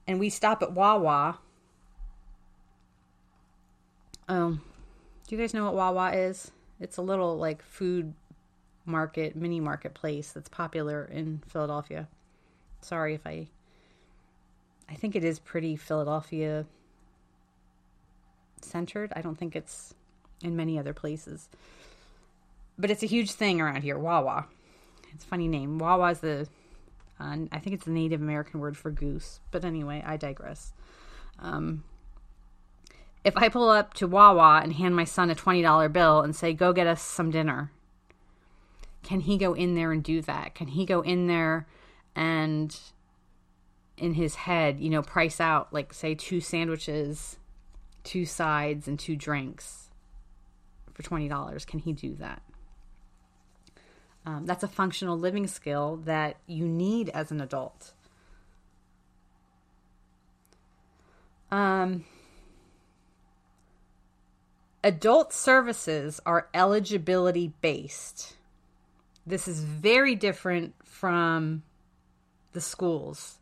and 0.09 0.19
we 0.19 0.31
stop 0.31 0.63
at 0.63 0.73
Wawa, 0.73 1.37
um, 4.27 4.59
do 5.27 5.35
you 5.35 5.39
guys 5.39 5.53
know 5.53 5.65
what 5.65 5.75
Wawa 5.75 6.13
is? 6.13 6.49
It's 6.79 6.97
a 6.97 7.03
little 7.03 7.37
like 7.37 7.61
food 7.61 8.15
market, 8.85 9.35
mini 9.35 9.59
marketplace 9.59 10.31
that's 10.31 10.49
popular 10.49 11.05
in 11.05 11.43
Philadelphia. 11.47 12.07
Sorry 12.81 13.13
if 13.13 13.27
I 13.27 13.49
I 14.89 14.95
think 14.95 15.15
it 15.15 15.23
is 15.23 15.37
pretty 15.37 15.75
Philadelphia 15.75 16.65
centered. 18.63 19.13
I 19.15 19.21
don't 19.21 19.37
think 19.37 19.55
it's 19.55 19.93
in 20.41 20.55
many 20.55 20.79
other 20.79 20.93
places. 20.93 21.49
But 22.79 22.89
it's 22.89 23.03
a 23.03 23.05
huge 23.05 23.33
thing 23.33 23.61
around 23.61 23.83
here, 23.83 23.99
Wawa. 23.99 24.47
It's 25.13 25.23
a 25.23 25.27
funny 25.27 25.47
name. 25.47 25.77
Wawa 25.77 26.09
is 26.09 26.21
the 26.21 26.47
uh, 27.19 27.35
I 27.51 27.59
think 27.59 27.75
it's 27.75 27.85
the 27.85 27.91
Native 27.91 28.21
American 28.21 28.59
word 28.59 28.77
for 28.77 28.91
goose. 28.91 29.39
But 29.51 29.65
anyway, 29.65 30.03
I 30.05 30.17
digress. 30.17 30.73
Um, 31.39 31.83
if 33.23 33.35
I 33.35 33.49
pull 33.49 33.69
up 33.69 33.93
to 33.95 34.07
Wawa 34.07 34.61
and 34.63 34.73
hand 34.73 34.95
my 34.95 35.03
son 35.03 35.29
a 35.29 35.35
$20 35.35 35.91
bill 35.91 36.21
and 36.21 36.35
say, 36.35 36.53
go 36.53 36.71
get 36.71 36.87
us 36.87 37.01
some 37.01 37.31
dinner, 37.31 37.71
can 39.03 39.21
he 39.21 39.37
go 39.37 39.53
in 39.53 39.75
there 39.75 39.91
and 39.91 40.03
do 40.03 40.21
that? 40.21 40.55
Can 40.55 40.67
he 40.67 40.85
go 40.85 41.01
in 41.01 41.27
there 41.27 41.67
and 42.15 42.77
in 43.97 44.13
his 44.13 44.35
head, 44.35 44.79
you 44.79 44.89
know, 44.89 45.01
price 45.01 45.41
out, 45.41 45.73
like, 45.73 45.93
say, 45.93 46.15
two 46.15 46.39
sandwiches, 46.39 47.37
two 48.03 48.25
sides, 48.25 48.87
and 48.87 48.97
two 48.97 49.17
drinks 49.17 49.89
for 50.93 51.03
$20? 51.03 51.65
Can 51.65 51.79
he 51.79 51.91
do 51.91 52.15
that? 52.15 52.41
Um, 54.29 54.45
that's 54.45 54.63
a 54.63 54.67
functional 54.67 55.17
living 55.17 55.47
skill 55.47 56.01
that 56.05 56.37
you 56.45 56.67
need 56.67 57.09
as 57.09 57.31
an 57.31 57.41
adult. 57.41 57.93
Um, 61.49 62.05
Adult 64.83 65.33
services 65.33 66.21
are 66.27 66.47
eligibility 66.53 67.53
based. 67.59 68.37
This 69.25 69.47
is 69.47 69.61
very 69.61 70.13
different 70.13 70.75
from 70.83 71.63
the 72.53 72.61
schools. 72.61 73.39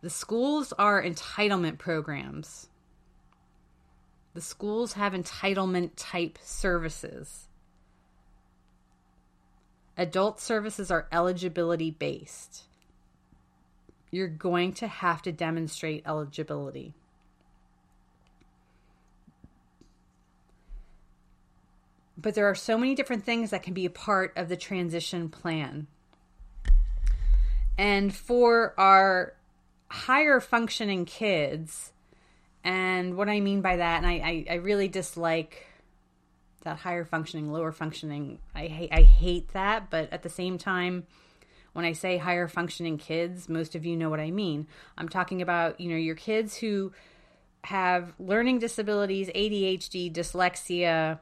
The 0.00 0.10
schools 0.10 0.72
are 0.78 1.02
entitlement 1.02 1.76
programs. 1.76 2.68
The 4.32 4.40
schools 4.40 4.94
have 4.94 5.12
entitlement 5.12 5.90
type 5.96 6.38
services. 6.42 7.46
Adult 9.96 10.40
services 10.40 10.90
are 10.90 11.08
eligibility 11.12 11.90
based. 11.90 12.64
You're 14.10 14.28
going 14.28 14.72
to 14.74 14.86
have 14.86 15.22
to 15.22 15.32
demonstrate 15.32 16.02
eligibility. 16.06 16.94
but 22.22 22.34
there 22.34 22.46
are 22.46 22.54
so 22.54 22.78
many 22.78 22.94
different 22.94 23.24
things 23.24 23.50
that 23.50 23.62
can 23.62 23.74
be 23.74 23.84
a 23.84 23.90
part 23.90 24.32
of 24.36 24.48
the 24.48 24.56
transition 24.56 25.28
plan. 25.28 25.88
And 27.76 28.14
for 28.14 28.74
our 28.78 29.34
higher 29.88 30.40
functioning 30.40 31.04
kids, 31.04 31.92
and 32.62 33.16
what 33.16 33.28
I 33.28 33.40
mean 33.40 33.60
by 33.60 33.76
that, 33.76 33.98
and 33.98 34.06
I, 34.06 34.12
I, 34.12 34.46
I 34.50 34.54
really 34.54 34.88
dislike 34.88 35.66
that 36.62 36.78
higher 36.78 37.04
functioning, 37.04 37.52
lower 37.52 37.72
functioning. 37.72 38.38
I 38.54 38.66
hate 38.66 38.92
I 38.92 39.02
hate 39.02 39.52
that, 39.52 39.90
but 39.90 40.12
at 40.12 40.22
the 40.22 40.28
same 40.28 40.58
time, 40.58 41.06
when 41.72 41.84
I 41.84 41.92
say 41.92 42.18
higher 42.18 42.48
functioning 42.48 42.98
kids, 42.98 43.48
most 43.48 43.74
of 43.74 43.84
you 43.84 43.96
know 43.96 44.10
what 44.10 44.20
I 44.20 44.30
mean. 44.30 44.66
I'm 44.96 45.08
talking 45.08 45.42
about, 45.42 45.80
you 45.80 45.90
know, 45.90 45.96
your 45.96 46.14
kids 46.14 46.56
who 46.56 46.92
have 47.64 48.12
learning 48.18 48.58
disabilities, 48.58 49.28
ADHD, 49.28 50.12
dyslexia, 50.12 51.20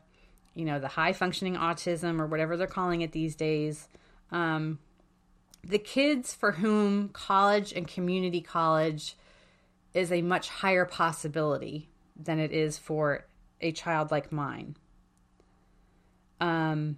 you 0.55 0.65
know, 0.65 0.79
the 0.79 0.89
high 0.89 1.13
functioning 1.13 1.55
autism 1.55 2.21
or 2.21 2.27
whatever 2.27 2.57
they're 2.57 2.67
calling 2.67 3.03
it 3.03 3.13
these 3.13 3.37
days. 3.37 3.89
Um, 4.31 4.79
the 5.63 5.79
kids 5.79 6.33
for 6.35 6.53
whom 6.53 7.11
college 7.11 7.73
and 7.73 7.87
community 7.87 8.41
college 8.41 9.17
is 9.93 10.11
a 10.11 10.23
much 10.23 10.49
higher 10.49 10.85
possibility 10.85 11.89
than 12.17 12.39
it 12.39 12.53
is 12.53 12.79
for 12.79 13.27
a 13.61 13.73
child 13.73 14.11
like 14.11 14.33
mine. 14.33 14.77
Um, 16.41 16.97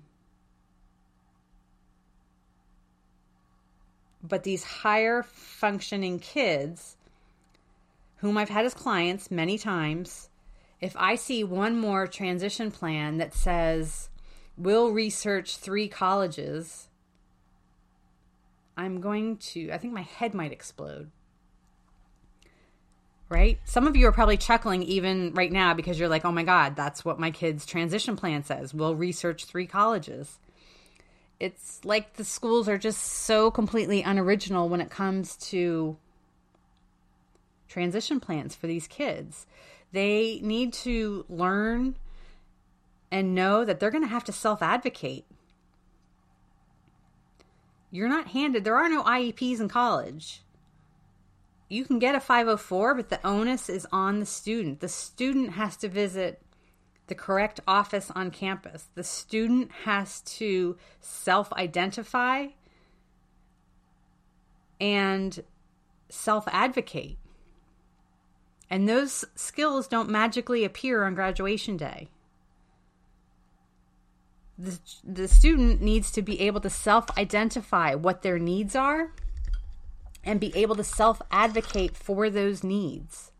but 4.23 4.45
these 4.45 4.63
higher 4.63 5.23
functioning 5.23 6.19
kids, 6.19 6.97
whom 8.17 8.39
I've 8.39 8.49
had 8.49 8.65
as 8.65 8.75
clients 8.75 9.31
many 9.31 9.59
times, 9.59 10.31
if 10.81 10.95
I 10.97 11.17
see 11.17 11.45
one 11.45 11.77
more 11.77 12.07
transition 12.07 12.71
plan 12.71 13.19
that 13.19 13.35
says 13.35 14.09
we'll 14.57 14.91
research 14.91 15.57
three 15.57 15.89
colleges, 15.89 16.89
I'm 18.77 19.01
going 19.01 19.37
to, 19.39 19.71
I 19.71 19.79
think 19.79 19.93
my 19.93 20.03
head 20.03 20.35
might 20.35 20.53
explode. 20.53 21.11
Right? 23.33 23.59
Some 23.65 23.87
of 23.87 23.97
you 23.97 24.07
are 24.09 24.13
probably 24.13 24.37
chuckling 24.37 24.83
even 24.83 25.33
right 25.33 25.51
now 25.51 25.73
because 25.73 25.99
you're 25.99 26.11
like, 26.11 26.27
oh 26.27 26.33
my 26.33 26.43
God, 26.43 26.77
that's 26.77 27.03
what 27.03 27.19
my 27.19 27.31
kid's 27.31 27.65
transition 27.65 28.15
plan 28.15 28.45
says. 28.45 28.75
We'll 28.75 28.95
research 28.95 29.47
three 29.47 29.67
colleges. 29.67 30.39
It's 31.41 31.83
like 31.83 32.17
the 32.17 32.27
schools 32.27 32.69
are 32.69 32.77
just 32.77 33.01
so 33.01 33.51
completely 33.51 34.03
unoriginal 34.03 34.69
when 34.69 34.83
it 34.83 34.91
comes 34.91 35.35
to 35.49 35.97
transition 37.69 38.21
plans 38.21 38.55
for 38.55 38.67
these 38.67 38.87
kids. 38.87 39.47
They 39.93 40.39
need 40.43 40.75
to 40.75 41.25
learn 41.31 41.97
and 43.11 43.35
know 43.35 43.65
that 43.65 43.81
they're 43.81 43.91
going 43.91 44.05
to 44.05 44.11
have 44.11 44.25
to 44.25 44.33
self 44.33 44.61
advocate. 44.61 45.25
You're 47.91 48.11
not 48.11 48.29
handed, 48.29 48.65
there 48.65 48.77
are 48.77 48.91
no 48.91 49.03
IEPs 49.05 49.59
in 49.59 49.71
college. 49.71 50.43
You 51.73 51.87
can 51.87 51.99
get 51.99 52.15
a 52.15 52.21
504, 52.21 52.95
but 52.95 53.09
the 53.09 53.27
onus 53.27 53.71
is 53.71 53.87
on 53.91 54.21
the 54.21 54.27
student. 54.27 54.81
The 54.81 54.91
student 54.91 55.53
has 55.53 55.75
to 55.79 55.89
visit 55.89 56.43
the 57.07 57.15
correct 57.15 57.61
office 57.67 58.11
on 58.15 58.31
campus. 58.31 58.89
The 58.95 59.03
student 59.03 59.71
has 59.85 60.21
to 60.21 60.77
self 61.01 61.51
identify 61.55 62.49
and 64.79 65.43
self 66.11 66.47
advocate. 66.49 67.17
And 68.69 68.87
those 68.87 69.25
skills 69.35 69.89
don't 69.89 70.11
magically 70.11 70.65
appear 70.65 71.05
on 71.05 71.15
graduation 71.15 71.79
day. 71.79 72.11
The, 74.59 74.79
the 75.03 75.27
student 75.27 75.81
needs 75.81 76.11
to 76.13 76.21
be 76.21 76.39
able 76.41 76.61
to 76.61 76.71
self 76.71 77.07
identify 77.17 77.95
what 77.95 78.21
their 78.21 78.39
needs 78.39 78.77
are 78.77 79.15
and 80.25 80.41
be 80.41 80.55
able 80.57 80.77
to 80.77 80.85
self 80.85 81.21
advocate 81.31 81.97
for 81.97 82.31
those 82.31 82.63
needs. 82.63 83.33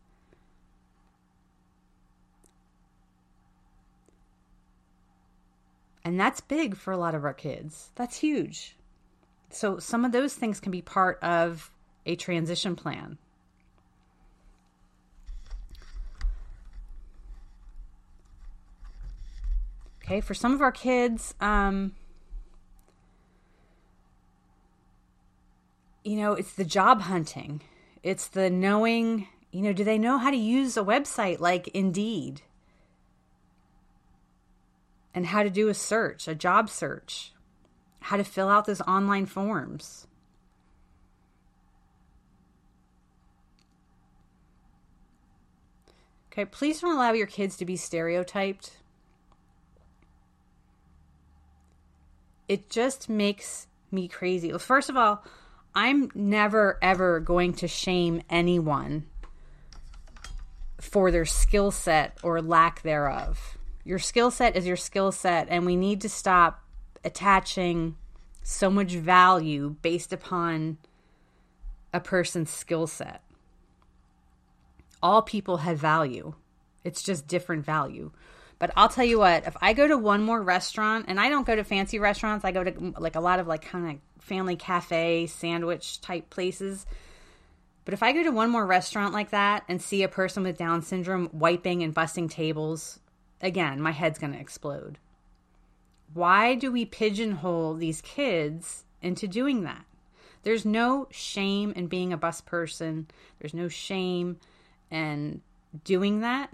And 6.05 6.19
that's 6.19 6.41
big 6.41 6.75
for 6.75 6.91
a 6.91 6.97
lot 6.97 7.15
of 7.15 7.23
our 7.23 7.33
kids. 7.33 7.91
That's 7.95 8.17
huge. 8.17 8.75
So, 9.49 9.79
some 9.79 10.03
of 10.03 10.11
those 10.11 10.33
things 10.33 10.59
can 10.59 10.71
be 10.71 10.81
part 10.81 11.19
of 11.23 11.71
a 12.05 12.15
transition 12.15 12.75
plan. 12.75 13.17
Okay, 20.03 20.19
for 20.19 20.33
some 20.33 20.53
of 20.53 20.61
our 20.61 20.71
kids, 20.71 21.33
um, 21.39 21.95
you 26.03 26.17
know, 26.17 26.33
it's 26.33 26.53
the 26.53 26.65
job 26.65 27.01
hunting. 27.01 27.61
It's 28.03 28.27
the 28.27 28.49
knowing, 28.49 29.27
you 29.51 29.61
know, 29.61 29.73
do 29.73 29.83
they 29.83 29.97
know 29.97 30.17
how 30.17 30.31
to 30.31 30.37
use 30.37 30.75
a 30.77 30.83
website 30.83 31.39
like 31.39 31.67
Indeed? 31.69 32.41
And 35.13 35.27
how 35.27 35.43
to 35.43 35.49
do 35.49 35.69
a 35.69 35.73
search, 35.73 36.27
a 36.27 36.35
job 36.35 36.69
search. 36.69 37.31
how 38.03 38.17
to 38.17 38.23
fill 38.23 38.49
out 38.49 38.65
those 38.65 38.81
online 38.81 39.25
forms. 39.25 40.07
Okay, 46.31 46.43
please 46.45 46.81
don't 46.81 46.95
allow 46.95 47.13
your 47.13 47.27
kids 47.27 47.55
to 47.57 47.65
be 47.65 47.77
stereotyped. 47.77 48.71
It 52.49 52.69
just 52.69 53.07
makes 53.07 53.67
me 53.89 54.09
crazy. 54.09 54.49
Well, 54.49 54.59
first 54.59 54.89
of 54.89 54.97
all, 54.97 55.23
I'm 55.75 56.11
never 56.13 56.77
ever 56.81 57.19
going 57.19 57.53
to 57.53 57.67
shame 57.67 58.21
anyone 58.29 59.05
for 60.79 61.11
their 61.11 61.25
skill 61.25 61.71
set 61.71 62.17
or 62.21 62.41
lack 62.41 62.81
thereof. 62.83 63.57
Your 63.83 63.99
skill 63.99 64.31
set 64.31 64.55
is 64.55 64.67
your 64.67 64.77
skill 64.77 65.11
set, 65.11 65.47
and 65.49 65.65
we 65.65 65.75
need 65.75 66.01
to 66.01 66.09
stop 66.09 66.63
attaching 67.03 67.95
so 68.43 68.69
much 68.69 68.93
value 68.93 69.75
based 69.81 70.13
upon 70.13 70.77
a 71.93 71.99
person's 71.99 72.49
skill 72.49 72.87
set. 72.87 73.23
All 75.01 75.21
people 75.21 75.57
have 75.57 75.77
value, 75.77 76.33
it's 76.83 77.03
just 77.03 77.27
different 77.27 77.65
value. 77.65 78.11
But 78.59 78.71
I'll 78.77 78.89
tell 78.89 79.03
you 79.03 79.19
what, 79.19 79.45
if 79.47 79.57
I 79.61 79.73
go 79.73 79.87
to 79.87 79.97
one 79.97 80.23
more 80.23 80.41
restaurant, 80.41 81.05
and 81.07 81.19
I 81.19 81.29
don't 81.29 81.45
go 81.45 81.55
to 81.55 81.63
fancy 81.63 81.99
restaurants, 81.99 82.45
I 82.45 82.51
go 82.51 82.63
to 82.63 82.93
like 82.99 83.15
a 83.15 83.19
lot 83.19 83.39
of 83.39 83.47
like 83.47 83.63
kind 83.63 83.85
of 83.95 84.12
family 84.23 84.55
cafe, 84.55 85.27
sandwich 85.27 85.99
type 86.01 86.29
places. 86.29 86.85
But 87.85 87.93
if 87.93 88.01
I 88.01 88.13
go 88.13 88.23
to 88.23 88.31
one 88.31 88.49
more 88.49 88.65
restaurant 88.65 89.13
like 89.13 89.31
that 89.31 89.63
and 89.67 89.81
see 89.81 90.01
a 90.03 90.07
person 90.07 90.43
with 90.43 90.57
Down 90.57 90.81
syndrome 90.81 91.29
wiping 91.33 91.83
and 91.83 91.93
busting 91.93 92.29
tables, 92.29 92.99
again, 93.41 93.81
my 93.81 93.91
head's 93.91 94.19
going 94.19 94.33
to 94.33 94.39
explode. 94.39 94.97
Why 96.13 96.55
do 96.55 96.71
we 96.71 96.85
pigeonhole 96.85 97.73
these 97.73 98.01
kids 98.01 98.85
into 99.01 99.27
doing 99.27 99.63
that? 99.63 99.85
There's 100.43 100.65
no 100.65 101.07
shame 101.11 101.73
in 101.75 101.87
being 101.87 102.13
a 102.13 102.17
bus 102.17 102.39
person. 102.39 103.07
There's 103.39 103.53
no 103.53 103.67
shame 103.67 104.37
in 104.89 105.41
doing 105.83 106.21
that. 106.21 106.49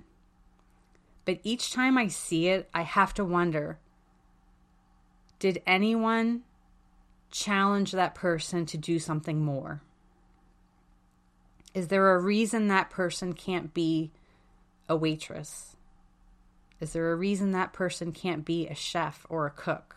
But 1.25 1.39
each 1.43 1.71
time 1.71 1.97
I 1.97 2.07
see 2.07 2.47
it, 2.47 2.69
I 2.73 2.81
have 2.81 3.13
to 3.15 3.25
wonder 3.25 3.77
did 5.37 5.61
anyone 5.65 6.43
challenge 7.31 7.91
that 7.91 8.15
person 8.15 8.65
to 8.67 8.77
do 8.77 8.99
something 8.99 9.43
more? 9.43 9.81
Is 11.73 11.87
there 11.87 12.13
a 12.13 12.19
reason 12.19 12.67
that 12.67 12.89
person 12.89 13.33
can't 13.33 13.73
be 13.73 14.11
a 14.87 14.95
waitress? 14.95 15.75
Is 16.79 16.93
there 16.93 17.11
a 17.11 17.15
reason 17.15 17.51
that 17.51 17.73
person 17.73 18.11
can't 18.11 18.45
be 18.45 18.67
a 18.67 18.75
chef 18.75 19.25
or 19.29 19.45
a 19.45 19.51
cook? 19.51 19.95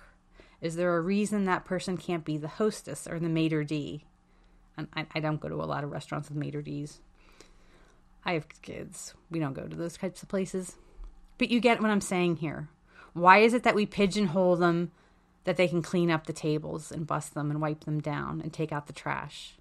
Is 0.61 0.77
there 0.77 0.97
a 0.97 1.01
reason 1.01 1.45
that 1.45 1.65
person 1.65 1.97
can't 1.97 2.25
be 2.25 2.37
the 2.37 2.49
hostess 2.49 3.07
or 3.07 3.19
the 3.19 3.29
maitre 3.29 3.65
d'? 3.65 4.05
And 4.77 4.89
I, 4.95 5.07
I 5.15 5.21
don't 5.21 5.41
go 5.41 5.49
to 5.49 5.62
a 5.62 5.67
lot 5.67 5.85
of 5.85 5.91
restaurants 5.91 6.29
with 6.29 6.39
maitre 6.39 6.62
d's. 6.62 7.01
I 8.25 8.35
have 8.35 8.49
kids. 8.62 9.15
We 9.31 9.39
don't 9.39 9.55
go 9.55 9.67
to 9.67 9.77
those 9.77 9.97
types 9.97 10.23
of 10.23 10.29
places. 10.29 10.77
But 11.39 11.51
you 11.51 11.61
get 11.61 11.81
what 11.81 11.91
I'm 11.91 12.01
saying 12.01 12.37
here. 12.37 12.69
Why 13.12 13.39
is 13.39 13.55
it 13.55 13.65
that 13.65 13.75
we 13.75 13.87
pigeonhole 13.87 14.57
them 14.57 14.93
that 15.45 15.57
they 15.57 15.69
can 15.69 15.83
clean 15.83 16.11
up 16.11 16.27
the 16.27 16.33
tables 16.33 16.93
and 16.93 17.07
bust 17.07 17.35
them 17.35 17.51
and 17.51 17.61
wipe 17.61 17.85
them 17.85 18.01
down 18.01 18.41
and 18.41 18.53
take 18.53 18.73
out 18.73 18.87
the 18.87 18.93
trash? 18.93 19.55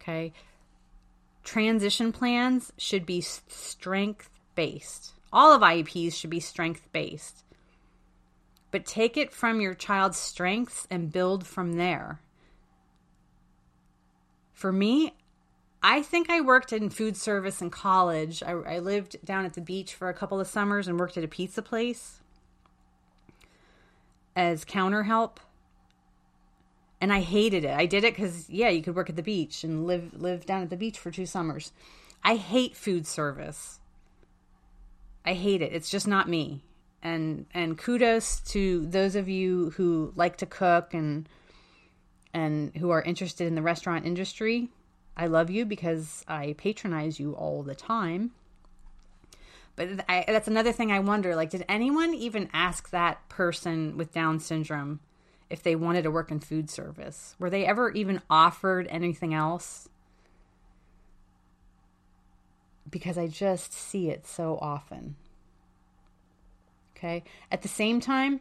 Okay. 0.00 0.32
Transition 1.44 2.12
plans 2.12 2.72
should 2.76 3.04
be 3.04 3.20
strength 3.20 4.30
based. 4.54 5.12
All 5.32 5.52
of 5.52 5.62
IEPs 5.62 6.14
should 6.14 6.30
be 6.30 6.40
strength 6.40 6.88
based. 6.92 7.44
But 8.70 8.86
take 8.86 9.16
it 9.16 9.32
from 9.32 9.60
your 9.60 9.74
child's 9.74 10.18
strengths 10.18 10.86
and 10.90 11.12
build 11.12 11.46
from 11.46 11.74
there. 11.74 12.20
For 14.52 14.72
me, 14.72 15.14
I 15.82 16.02
think 16.02 16.28
I 16.28 16.40
worked 16.40 16.72
in 16.72 16.90
food 16.90 17.16
service 17.16 17.62
in 17.62 17.70
college. 17.70 18.42
I, 18.42 18.52
I, 18.52 18.78
lived 18.78 19.16
down 19.24 19.46
at 19.46 19.54
the 19.54 19.62
beach 19.62 19.94
for 19.94 20.10
a 20.10 20.14
couple 20.14 20.38
of 20.38 20.46
summers 20.46 20.86
and 20.86 21.00
worked 21.00 21.16
at 21.16 21.24
a 21.24 21.28
pizza 21.28 21.62
place 21.62 22.20
as 24.36 24.64
counter 24.64 25.04
help 25.04 25.40
and 27.00 27.12
I 27.12 27.20
hated 27.20 27.64
it. 27.64 27.70
I 27.70 27.86
did 27.86 28.04
it 28.04 28.14
because 28.14 28.48
yeah, 28.50 28.68
you 28.68 28.82
could 28.82 28.94
work 28.94 29.10
at 29.10 29.16
the 29.16 29.22
beach 29.22 29.64
and 29.64 29.86
live 29.86 30.12
live 30.20 30.44
down 30.44 30.62
at 30.62 30.70
the 30.70 30.76
beach 30.76 30.98
for 30.98 31.10
two 31.10 31.26
summers. 31.26 31.72
I 32.22 32.36
hate 32.36 32.76
food 32.76 33.06
service. 33.06 33.80
I 35.24 35.32
hate 35.32 35.62
it. 35.62 35.72
It's 35.72 35.90
just 35.90 36.06
not 36.06 36.28
me. 36.28 36.62
And 37.02 37.46
and 37.54 37.78
kudos 37.78 38.40
to 38.52 38.86
those 38.86 39.16
of 39.16 39.28
you 39.28 39.70
who 39.70 40.12
like 40.14 40.36
to 40.38 40.46
cook 40.46 40.92
and 40.92 41.28
and 42.34 42.76
who 42.76 42.90
are 42.90 43.02
interested 43.02 43.46
in 43.46 43.54
the 43.54 43.62
restaurant 43.62 44.04
industry. 44.04 44.68
I 45.16 45.26
love 45.26 45.50
you 45.50 45.64
because 45.64 46.24
I 46.28 46.54
patronize 46.56 47.18
you 47.18 47.32
all 47.32 47.62
the 47.62 47.74
time. 47.74 48.32
But 49.76 50.04
I, 50.08 50.24
that's 50.26 50.48
another 50.48 50.72
thing 50.72 50.92
I 50.92 50.98
wonder 50.98 51.34
like 51.34 51.50
did 51.50 51.64
anyone 51.68 52.14
even 52.14 52.50
ask 52.52 52.90
that 52.90 53.28
person 53.28 53.96
with 53.96 54.12
down 54.12 54.40
syndrome 54.40 55.00
if 55.48 55.62
they 55.62 55.74
wanted 55.74 56.02
to 56.02 56.10
work 56.10 56.30
in 56.30 56.40
food 56.40 56.70
service. 56.70 57.34
Were 57.38 57.50
they 57.50 57.66
ever 57.66 57.90
even 57.90 58.22
offered 58.30 58.86
anything 58.88 59.34
else? 59.34 59.88
Because 62.88 63.18
I 63.18 63.26
just 63.26 63.72
see 63.72 64.08
it 64.08 64.26
so 64.26 64.58
often. 64.60 65.16
Okay. 66.96 67.24
At 67.50 67.62
the 67.62 67.68
same 67.68 68.00
time, 68.00 68.40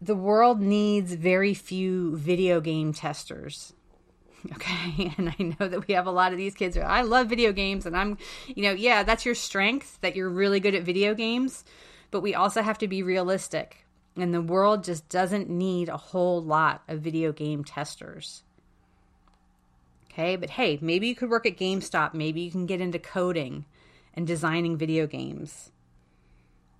the 0.00 0.14
world 0.14 0.60
needs 0.60 1.14
very 1.14 1.54
few 1.54 2.16
video 2.16 2.60
game 2.60 2.92
testers. 2.92 3.72
Okay. 4.54 5.12
And 5.18 5.28
I 5.28 5.42
know 5.42 5.68
that 5.68 5.86
we 5.86 5.94
have 5.94 6.06
a 6.06 6.12
lot 6.12 6.32
of 6.32 6.38
these 6.38 6.54
kids. 6.54 6.76
Are, 6.76 6.84
I 6.84 7.02
love 7.02 7.28
video 7.28 7.52
games. 7.52 7.86
And 7.86 7.96
I'm, 7.96 8.18
you 8.46 8.62
know, 8.62 8.72
yeah, 8.72 9.02
that's 9.02 9.24
your 9.24 9.34
strength 9.34 9.98
that 10.00 10.16
you're 10.16 10.28
really 10.28 10.60
good 10.60 10.74
at 10.74 10.82
video 10.82 11.14
games. 11.14 11.64
But 12.10 12.20
we 12.20 12.34
also 12.34 12.62
have 12.62 12.78
to 12.78 12.88
be 12.88 13.02
realistic. 13.02 13.86
And 14.16 14.34
the 14.34 14.42
world 14.42 14.84
just 14.84 15.08
doesn't 15.08 15.48
need 15.48 15.88
a 15.88 15.96
whole 15.96 16.42
lot 16.42 16.82
of 16.88 17.00
video 17.00 17.32
game 17.32 17.64
testers. 17.64 18.42
Okay, 20.10 20.36
but 20.36 20.50
hey, 20.50 20.78
maybe 20.82 21.08
you 21.08 21.14
could 21.14 21.30
work 21.30 21.46
at 21.46 21.56
GameStop. 21.56 22.12
Maybe 22.12 22.42
you 22.42 22.50
can 22.50 22.66
get 22.66 22.82
into 22.82 22.98
coding 22.98 23.64
and 24.12 24.26
designing 24.26 24.76
video 24.76 25.06
games. 25.06 25.70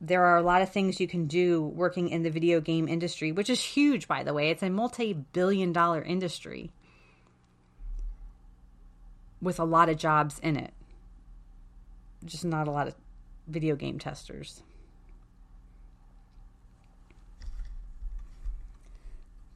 There 0.02 0.24
are 0.24 0.36
a 0.36 0.42
lot 0.42 0.60
of 0.60 0.70
things 0.70 1.00
you 1.00 1.08
can 1.08 1.26
do 1.26 1.62
working 1.62 2.10
in 2.10 2.24
the 2.24 2.30
video 2.30 2.60
game 2.60 2.88
industry, 2.88 3.32
which 3.32 3.48
is 3.48 3.62
huge, 3.62 4.06
by 4.06 4.22
the 4.22 4.34
way. 4.34 4.50
It's 4.50 4.62
a 4.62 4.68
multi 4.68 5.14
billion 5.14 5.72
dollar 5.72 6.02
industry 6.02 6.72
with 9.42 9.58
a 9.58 9.64
lot 9.64 9.88
of 9.88 9.98
jobs 9.98 10.38
in 10.38 10.56
it. 10.56 10.72
Just 12.24 12.44
not 12.44 12.68
a 12.68 12.70
lot 12.70 12.86
of 12.86 12.94
video 13.48 13.74
game 13.74 13.98
testers. 13.98 14.62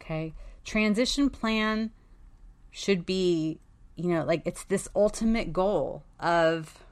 Okay. 0.03 0.35
Transition 0.64 1.31
plan 1.31 1.92
should 2.70 3.07
be, 3.07 3.61
you 3.94 4.09
know, 4.09 4.25
like 4.25 4.42
it's 4.44 4.64
this 4.64 4.88
ultimate 4.94 5.53
goal 5.53 6.03
of 6.18 6.85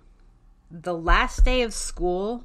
the 0.70 0.94
last 0.94 1.44
day 1.44 1.62
of 1.62 1.74
school 1.74 2.44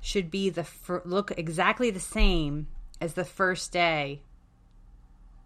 should 0.00 0.30
be 0.30 0.50
the 0.50 0.64
fir- 0.64 1.02
look 1.04 1.32
exactly 1.36 1.90
the 1.90 2.00
same 2.00 2.66
as 3.00 3.14
the 3.14 3.24
first 3.24 3.72
day 3.72 4.22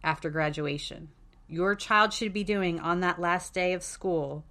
after 0.03 0.31
graduation. 0.31 1.09
Your 1.51 1.75
child 1.75 2.13
should 2.13 2.33
be 2.33 2.45
doing 2.45 2.79
on 2.79 3.01
that 3.01 3.21
last 3.21 3.53
day 3.53 3.73
of 3.73 3.83
school 3.83 4.45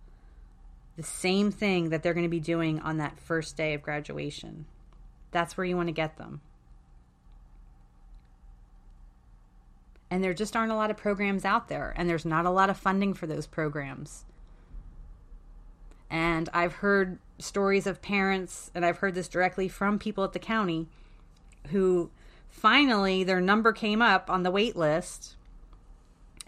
the 0.98 1.04
same 1.04 1.50
thing 1.50 1.90
that 1.90 2.04
they're 2.04 2.14
going 2.14 2.26
to 2.26 2.30
be 2.30 2.42
doing 2.42 2.82
on 2.82 2.98
that 2.98 3.18
first 3.18 3.56
day 3.56 3.74
of 3.74 3.82
graduation. 3.82 4.66
That's 5.32 5.56
where 5.56 5.66
you 5.66 5.78
want 5.78 5.88
to 5.88 5.94
get 5.94 6.18
them. 6.18 6.42
And 10.12 10.22
there 10.22 10.34
just 10.34 10.58
aren't 10.58 10.74
a 10.74 10.76
lot 10.76 10.92
of 10.92 10.98
programs 10.98 11.46
out 11.46 11.70
there, 11.70 11.94
and 11.96 12.10
there's 12.10 12.26
not 12.26 12.46
a 12.46 12.50
lot 12.50 12.70
of 12.70 12.76
funding 12.76 13.14
for 13.14 13.28
those 13.28 13.48
programs. 13.48 14.26
And 16.10 16.50
I've 16.54 16.74
heard 16.74 17.20
stories 17.38 17.88
of 17.88 18.02
parents, 18.02 18.72
and 18.76 18.86
I've 18.86 18.98
heard 18.98 19.16
this 19.16 19.30
directly 19.30 19.70
from 19.70 20.00
people 20.00 20.26
at 20.26 20.34
the 20.34 20.40
county 20.40 20.90
who 21.68 22.12
finally 22.50 23.24
their 23.24 23.40
number 23.40 23.72
came 23.72 24.02
up 24.02 24.30
on 24.30 24.44
the 24.44 24.52
wait 24.52 24.76
list 24.76 25.38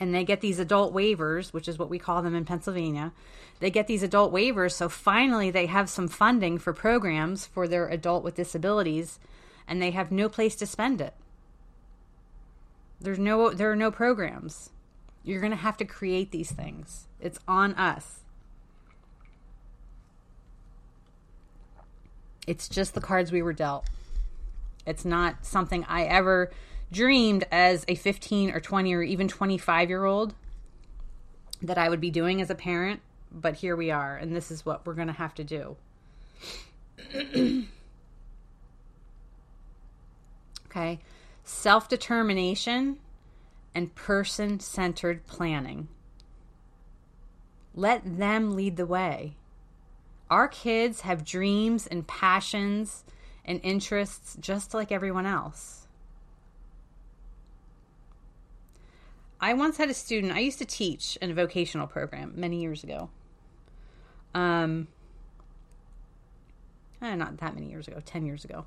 and 0.02 0.16
they 0.16 0.24
get 0.24 0.42
these 0.42 0.58
adult 0.58 0.96
waivers, 0.96 1.54
which 1.54 1.68
is 1.68 1.78
what 1.78 1.90
we 1.90 2.00
call 2.00 2.24
them 2.24 2.34
in 2.34 2.44
Pennsylvania. 2.44 3.14
They 3.60 3.70
get 3.70 3.86
these 3.86 4.02
adult 4.02 4.34
waivers, 4.34 4.72
so 4.72 4.90
finally 4.90 5.52
they 5.52 5.68
have 5.68 5.92
some 5.92 6.08
funding 6.08 6.58
for 6.58 6.74
programs 6.74 7.46
for 7.46 7.68
their 7.68 7.88
adult 7.88 8.24
with 8.24 8.34
disabilities, 8.34 9.20
and 9.68 9.80
they 9.80 9.92
have 9.92 10.12
no 10.12 10.28
place 10.28 10.56
to 10.56 10.66
spend 10.66 11.02
it. 11.02 11.14
There's 13.00 13.20
no 13.20 13.52
there 13.52 13.72
are 13.72 13.76
no 13.76 13.92
programs. 13.92 14.72
You're 15.24 15.40
going 15.40 15.52
to 15.52 15.58
have 15.58 15.78
to 15.78 15.86
create 15.86 16.32
these 16.32 16.52
things. 16.52 17.08
It's 17.20 17.38
on 17.48 17.76
us. 17.76 18.22
It's 22.48 22.68
just 22.68 22.96
the 22.96 23.02
cards 23.02 23.32
we 23.32 23.44
were 23.44 23.54
dealt. 23.54 23.88
It's 24.84 25.06
not 25.06 25.46
something 25.46 25.86
I 25.88 26.06
ever 26.06 26.50
dreamed 26.92 27.46
as 27.52 27.86
a 27.88 27.96
15 27.96 28.52
or 28.52 28.60
20 28.60 28.94
or 28.94 29.02
even 29.02 29.28
25 29.28 29.90
year 29.90 30.06
old 30.06 30.36
that 31.62 31.78
I 31.78 31.90
would 31.90 32.02
be 32.02 32.10
doing 32.12 32.42
as 32.42 32.50
a 32.50 32.56
parent, 32.56 33.02
but 33.32 33.56
here 33.56 33.76
we 33.76 33.92
are, 33.92 34.18
and 34.18 34.36
this 34.36 34.50
is 34.52 34.66
what 34.66 34.86
we're 34.86 34.96
going 34.96 35.08
to 35.08 35.14
have 35.14 35.36
to 35.36 35.44
do. 35.44 35.78
okay, 40.68 41.00
self 41.44 41.88
determination 41.88 42.98
and 43.74 43.94
person 43.96 44.60
centered 44.60 45.26
planning. 45.28 45.88
Let 47.74 48.18
them 48.18 48.56
lead 48.56 48.76
the 48.76 48.86
way. 48.86 49.36
Our 50.30 50.48
kids 50.48 51.02
have 51.02 51.24
dreams 51.24 51.88
and 51.88 52.08
passions 52.08 53.04
and 53.46 53.60
interests 53.64 54.38
just 54.40 54.74
like 54.74 54.92
everyone 54.92 55.26
else. 55.26 55.81
I 59.42 59.54
once 59.56 59.78
had 59.78 59.90
a 59.90 59.94
student, 59.94 60.34
I 60.34 60.40
used 60.40 60.60
to 60.60 60.66
teach 60.66 61.18
in 61.22 61.32
a 61.32 61.34
vocational 61.34 61.88
program 61.88 62.34
many 62.36 62.62
years 62.62 62.84
ago. 62.84 63.10
Um, 64.36 64.88
eh, 67.02 67.16
not 67.16 67.38
that 67.38 67.56
many 67.56 67.68
years 67.68 67.88
ago, 67.88 67.98
10 68.06 68.26
years 68.26 68.46
ago. 68.46 68.66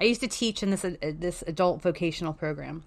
I 0.00 0.04
used 0.04 0.22
to 0.22 0.28
teach 0.28 0.62
in 0.62 0.70
this 0.70 0.84
uh, 0.84 0.96
this 1.00 1.44
adult 1.46 1.82
vocational 1.82 2.32
program. 2.32 2.82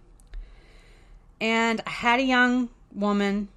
And 1.40 1.80
I 1.86 1.92
had 1.92 2.20
a 2.20 2.24
young 2.24 2.70
woman 2.94 3.50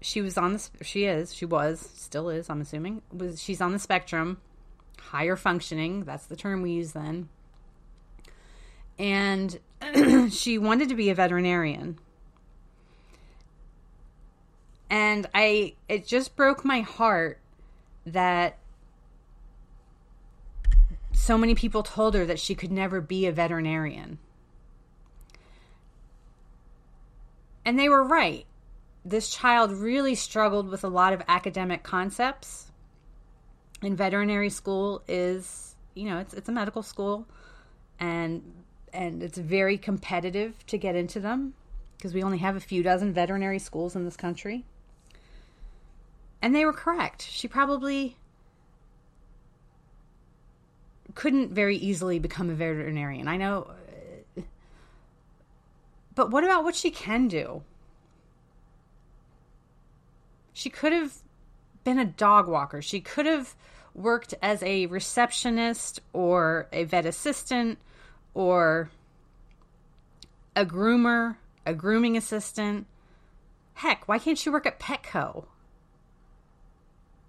she 0.00 0.20
was 0.20 0.36
on 0.38 0.54
the 0.54 0.68
she 0.82 1.04
is 1.04 1.34
she 1.34 1.44
was 1.44 1.90
still 1.94 2.30
is 2.30 2.48
i'm 2.48 2.60
assuming 2.60 3.02
was 3.12 3.40
she's 3.40 3.60
on 3.60 3.72
the 3.72 3.78
spectrum 3.78 4.38
higher 4.98 5.36
functioning 5.36 6.04
that's 6.04 6.26
the 6.26 6.36
term 6.36 6.62
we 6.62 6.70
use 6.70 6.92
then 6.92 7.28
and 8.98 9.58
she 10.30 10.58
wanted 10.58 10.88
to 10.88 10.94
be 10.94 11.10
a 11.10 11.14
veterinarian. 11.14 11.98
And 14.88 15.28
i 15.34 15.74
it 15.88 16.06
just 16.06 16.36
broke 16.36 16.64
my 16.64 16.80
heart 16.80 17.38
that 18.06 18.58
so 21.12 21.38
many 21.38 21.54
people 21.54 21.82
told 21.82 22.14
her 22.14 22.26
that 22.26 22.40
she 22.40 22.54
could 22.54 22.72
never 22.72 23.00
be 23.00 23.26
a 23.26 23.32
veterinarian. 23.32 24.18
And 27.64 27.78
they 27.78 27.88
were 27.88 28.02
right. 28.02 28.46
This 29.04 29.30
child 29.30 29.70
really 29.72 30.14
struggled 30.14 30.68
with 30.68 30.82
a 30.82 30.88
lot 30.88 31.12
of 31.12 31.22
academic 31.28 31.82
concepts. 31.82 32.70
And 33.82 33.96
veterinary 33.96 34.50
school 34.50 35.02
is, 35.06 35.76
you 35.94 36.04
know, 36.04 36.18
it's 36.18 36.34
it's 36.34 36.48
a 36.48 36.52
medical 36.52 36.82
school. 36.82 37.26
And 37.98 38.59
and 38.92 39.22
it's 39.22 39.38
very 39.38 39.78
competitive 39.78 40.66
to 40.66 40.78
get 40.78 40.96
into 40.96 41.20
them 41.20 41.54
because 41.96 42.14
we 42.14 42.22
only 42.22 42.38
have 42.38 42.56
a 42.56 42.60
few 42.60 42.82
dozen 42.82 43.12
veterinary 43.12 43.58
schools 43.58 43.94
in 43.94 44.04
this 44.04 44.16
country. 44.16 44.64
And 46.40 46.54
they 46.54 46.64
were 46.64 46.72
correct. 46.72 47.22
She 47.22 47.46
probably 47.46 48.16
couldn't 51.14 51.52
very 51.52 51.76
easily 51.76 52.18
become 52.18 52.48
a 52.48 52.54
veterinarian. 52.54 53.28
I 53.28 53.36
know. 53.36 53.70
Uh, 54.38 54.42
but 56.14 56.30
what 56.30 56.44
about 56.44 56.64
what 56.64 56.74
she 56.74 56.90
can 56.90 57.28
do? 57.28 57.62
She 60.52 60.70
could 60.70 60.92
have 60.92 61.16
been 61.84 61.98
a 61.98 62.04
dog 62.04 62.48
walker. 62.48 62.80
She 62.80 63.00
could 63.00 63.26
have 63.26 63.54
worked 63.94 64.34
as 64.40 64.62
a 64.62 64.86
receptionist 64.86 66.00
or 66.12 66.68
a 66.72 66.84
vet 66.84 67.06
assistant 67.06 67.78
or 68.34 68.90
a 70.54 70.64
groomer, 70.64 71.36
a 71.66 71.74
grooming 71.74 72.16
assistant. 72.16 72.86
Heck, 73.74 74.06
why 74.06 74.18
can't 74.18 74.38
she 74.38 74.50
work 74.50 74.66
at 74.66 74.80
Petco? 74.80 75.46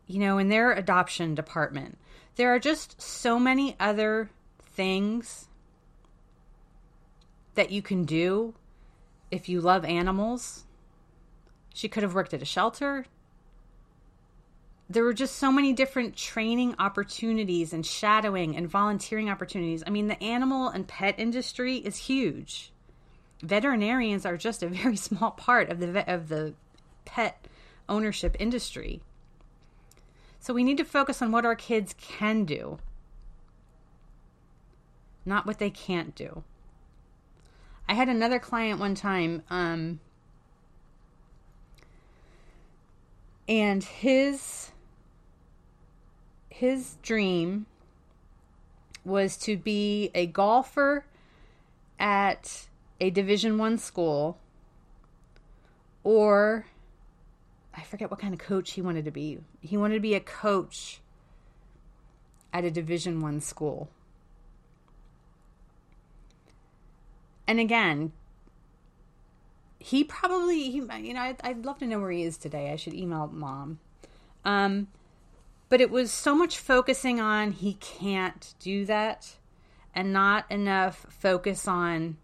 You 0.07 0.19
know, 0.19 0.37
in 0.37 0.49
their 0.49 0.71
adoption 0.71 1.35
department. 1.35 1.97
There 2.35 2.53
are 2.53 2.59
just 2.59 3.01
so 3.01 3.39
many 3.39 3.75
other 3.79 4.29
things 4.59 5.47
that 7.55 7.71
you 7.71 7.81
can 7.81 8.05
do 8.05 8.53
if 9.29 9.47
you 9.47 9.61
love 9.61 9.85
animals. 9.85 10.63
She 11.73 11.87
could 11.87 12.03
have 12.03 12.13
worked 12.13 12.33
at 12.33 12.41
a 12.41 12.45
shelter 12.45 13.05
there 14.91 15.05
were 15.05 15.13
just 15.13 15.37
so 15.37 15.51
many 15.51 15.71
different 15.71 16.17
training 16.17 16.75
opportunities 16.77 17.71
and 17.71 17.85
shadowing 17.85 18.57
and 18.57 18.67
volunteering 18.67 19.29
opportunities. 19.29 19.83
I 19.87 19.89
mean, 19.89 20.07
the 20.07 20.21
animal 20.21 20.67
and 20.67 20.85
pet 20.85 21.15
industry 21.17 21.77
is 21.77 21.95
huge. 21.95 22.73
Veterinarians 23.41 24.25
are 24.25 24.35
just 24.35 24.61
a 24.61 24.67
very 24.67 24.95
small 24.97 25.31
part 25.31 25.69
of 25.69 25.79
the 25.79 26.13
of 26.13 26.27
the 26.27 26.53
pet 27.05 27.47
ownership 27.87 28.35
industry. 28.37 29.01
So 30.39 30.53
we 30.53 30.63
need 30.63 30.77
to 30.77 30.83
focus 30.83 31.21
on 31.21 31.31
what 31.31 31.45
our 31.45 31.55
kids 31.55 31.95
can 32.01 32.43
do, 32.43 32.79
not 35.25 35.45
what 35.45 35.59
they 35.59 35.69
can't 35.69 36.15
do. 36.15 36.43
I 37.87 37.93
had 37.93 38.09
another 38.09 38.39
client 38.39 38.79
one 38.79 38.95
time, 38.95 39.43
um, 39.49 39.99
and 43.47 43.83
his 43.83 44.71
his 46.61 46.97
dream 47.01 47.65
was 49.03 49.35
to 49.35 49.57
be 49.57 50.11
a 50.13 50.27
golfer 50.27 51.03
at 51.99 52.67
a 52.99 53.09
division 53.09 53.57
1 53.57 53.79
school 53.79 54.37
or 56.03 56.67
I 57.75 57.81
forget 57.81 58.11
what 58.11 58.19
kind 58.19 58.31
of 58.31 58.39
coach 58.39 58.73
he 58.73 58.81
wanted 58.83 59.05
to 59.05 59.11
be. 59.11 59.39
He 59.61 59.75
wanted 59.75 59.95
to 59.95 60.01
be 60.01 60.13
a 60.13 60.19
coach 60.19 61.01
at 62.53 62.63
a 62.63 62.69
division 62.69 63.21
1 63.21 63.41
school. 63.41 63.89
And 67.47 67.59
again, 67.59 68.11
he 69.79 70.03
probably 70.03 70.69
he, 70.69 70.77
you 70.77 71.13
know 71.15 71.21
I'd, 71.21 71.37
I'd, 71.43 71.65
love 71.65 71.79
to 71.79 71.87
know 71.87 71.99
where 71.99 72.11
he 72.11 72.21
is 72.21 72.37
today. 72.37 72.71
I 72.71 72.75
should 72.75 72.93
email 72.93 73.31
mom. 73.33 73.79
Um, 74.45 74.89
but 75.71 75.79
it 75.79 75.89
was 75.89 76.11
so 76.11 76.35
much 76.35 76.57
focusing 76.57 77.21
on 77.21 77.53
he 77.53 77.75
can't 77.75 78.53
do 78.59 78.83
that 78.83 79.37
and 79.95 80.11
not 80.11 80.45
enough 80.51 81.05
focus 81.09 81.65
on 81.65 82.17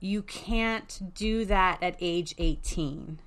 you 0.00 0.22
can't 0.22 1.12
do 1.14 1.44
that 1.44 1.82
at 1.82 1.94
age 2.00 2.34
18. 2.38 3.18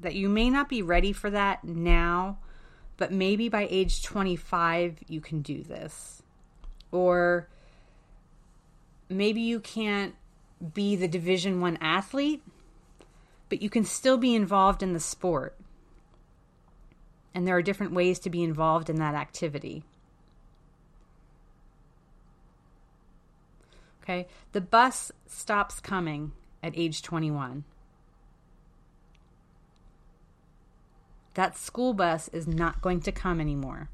That 0.00 0.14
you 0.14 0.28
may 0.28 0.50
not 0.50 0.68
be 0.68 0.82
ready 0.82 1.14
for 1.14 1.30
that 1.30 1.64
now, 1.64 2.36
but 2.98 3.10
maybe 3.10 3.48
by 3.48 3.66
age 3.70 4.02
25 4.02 4.98
you 5.08 5.22
can 5.22 5.40
do 5.40 5.62
this. 5.62 6.22
Or 6.90 7.48
maybe 9.08 9.40
you 9.40 9.60
can't 9.60 10.14
be 10.74 10.94
the 10.94 11.08
division 11.08 11.58
1 11.62 11.78
athlete, 11.80 12.42
but 13.48 13.62
you 13.62 13.70
can 13.70 13.84
still 13.84 14.18
be 14.18 14.34
involved 14.34 14.82
in 14.82 14.92
the 14.92 15.00
sport 15.00 15.56
and 17.34 17.46
there 17.46 17.56
are 17.56 17.62
different 17.62 17.92
ways 17.92 18.18
to 18.20 18.30
be 18.30 18.42
involved 18.42 18.90
in 18.90 18.96
that 18.96 19.14
activity. 19.14 19.84
Okay, 24.02 24.26
the 24.52 24.60
bus 24.60 25.12
stops 25.26 25.80
coming 25.80 26.32
at 26.62 26.72
age 26.76 27.02
21. 27.02 27.64
That 31.34 31.56
school 31.56 31.94
bus 31.94 32.28
is 32.28 32.46
not 32.46 32.82
going 32.82 33.00
to 33.00 33.12
come 33.12 33.40
anymore. 33.40 33.88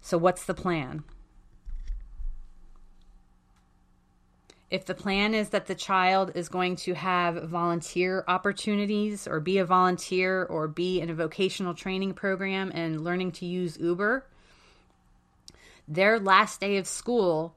So, 0.00 0.16
what's 0.16 0.44
the 0.44 0.54
plan? 0.54 1.02
If 4.70 4.84
the 4.84 4.94
plan 4.94 5.34
is 5.34 5.48
that 5.50 5.66
the 5.66 5.74
child 5.74 6.32
is 6.34 6.48
going 6.48 6.76
to 6.76 6.94
have 6.94 7.48
volunteer 7.48 8.24
opportunities 8.28 9.26
or 9.26 9.40
be 9.40 9.58
a 9.58 9.64
volunteer 9.64 10.44
or 10.44 10.68
be 10.68 11.00
in 11.00 11.08
a 11.08 11.14
vocational 11.14 11.74
training 11.74 12.12
program 12.12 12.70
and 12.74 13.02
learning 13.02 13.32
to 13.32 13.46
use 13.46 13.78
Uber, 13.78 14.26
their 15.86 16.20
last 16.20 16.60
day 16.60 16.76
of 16.76 16.86
school 16.86 17.54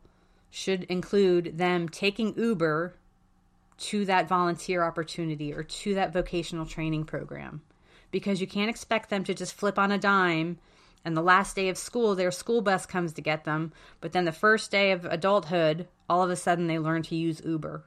should 0.50 0.84
include 0.84 1.58
them 1.58 1.90
taking 1.90 2.34
Uber 2.38 2.96
to 3.78 4.06
that 4.06 4.30
volunteer 4.30 4.84
opportunity 4.84 5.54
or 5.54 5.64
to 5.64 5.94
that 5.96 6.14
vocational 6.14 6.66
training 6.66 7.04
program. 7.04 7.62
Because 8.10 8.40
you 8.40 8.48
can't 8.48 8.70
expect 8.70 9.10
them 9.10 9.24
to 9.26 9.34
just 9.34 9.54
flip 9.54 9.78
on 9.78 9.92
a 9.92 9.98
dime 9.98 10.60
and 11.04 11.18
the 11.18 11.22
last 11.22 11.56
day 11.56 11.70
of 11.70 11.78
school, 11.78 12.16
their 12.16 12.32
school 12.32 12.62
bus 12.62 12.86
comes 12.86 13.14
to 13.14 13.22
get 13.22 13.44
them. 13.44 13.74
But 14.02 14.12
then 14.12 14.26
the 14.26 14.32
first 14.32 14.70
day 14.70 14.92
of 14.92 15.06
adulthood, 15.06 15.88
all 16.08 16.22
of 16.24 16.30
a 16.30 16.36
sudden 16.36 16.68
they 16.68 16.78
learn 16.78 17.02
to 17.04 17.16
use 17.16 17.42
Uber. 17.44 17.84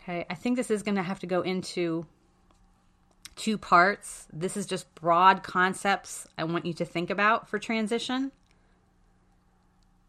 Okay, 0.00 0.24
I 0.30 0.34
think 0.34 0.56
this 0.56 0.70
is 0.70 0.82
going 0.82 0.94
to 0.94 1.02
have 1.02 1.18
to 1.20 1.26
go 1.26 1.42
into 1.42 2.06
two 3.34 3.58
parts. 3.58 4.26
This 4.32 4.56
is 4.56 4.66
just 4.66 4.92
broad 4.94 5.42
concepts 5.42 6.26
I 6.38 6.44
want 6.44 6.64
you 6.64 6.72
to 6.74 6.84
think 6.84 7.10
about 7.10 7.48
for 7.48 7.58
transition. 7.58 8.32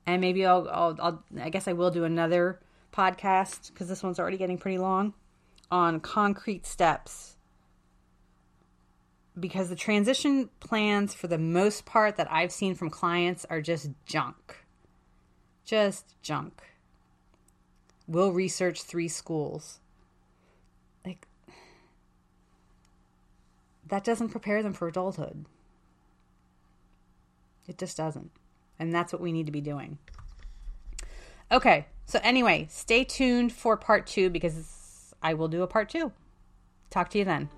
And 0.05 0.21
maybe 0.21 0.45
I'll, 0.45 0.67
I'll, 0.71 0.97
I'll 1.01 1.23
I 1.41 1.49
guess 1.49 1.67
I 1.67 1.73
will 1.73 1.91
do 1.91 2.03
another 2.03 2.59
podcast 2.93 3.73
because 3.73 3.89
this 3.89 4.01
one's 4.01 4.19
already 4.19 4.37
getting 4.37 4.57
pretty 4.57 4.77
long 4.77 5.13
on 5.71 5.99
concrete 5.99 6.65
steps. 6.65 7.35
Because 9.39 9.69
the 9.69 9.75
transition 9.75 10.49
plans, 10.59 11.13
for 11.13 11.27
the 11.27 11.37
most 11.37 11.85
part, 11.85 12.17
that 12.17 12.31
I've 12.31 12.51
seen 12.51 12.75
from 12.75 12.89
clients 12.89 13.45
are 13.49 13.61
just 13.61 13.89
junk. 14.05 14.65
Just 15.63 16.15
junk. 16.21 16.61
We'll 18.07 18.33
research 18.33 18.81
three 18.81 19.07
schools. 19.07 19.79
Like, 21.05 21.27
that 23.87 24.03
doesn't 24.03 24.29
prepare 24.29 24.63
them 24.63 24.73
for 24.73 24.87
adulthood. 24.87 25.45
It 27.67 27.77
just 27.77 27.95
doesn't. 27.95 28.31
And 28.79 28.93
that's 28.93 29.13
what 29.13 29.21
we 29.21 29.31
need 29.31 29.45
to 29.45 29.51
be 29.51 29.61
doing. 29.61 29.99
Okay, 31.51 31.85
so 32.05 32.19
anyway, 32.23 32.67
stay 32.69 33.03
tuned 33.03 33.53
for 33.53 33.77
part 33.77 34.07
two 34.07 34.29
because 34.29 34.55
I 35.21 35.33
will 35.33 35.47
do 35.47 35.63
a 35.63 35.67
part 35.67 35.89
two. 35.89 36.11
Talk 36.89 37.09
to 37.11 37.19
you 37.19 37.25
then. 37.25 37.49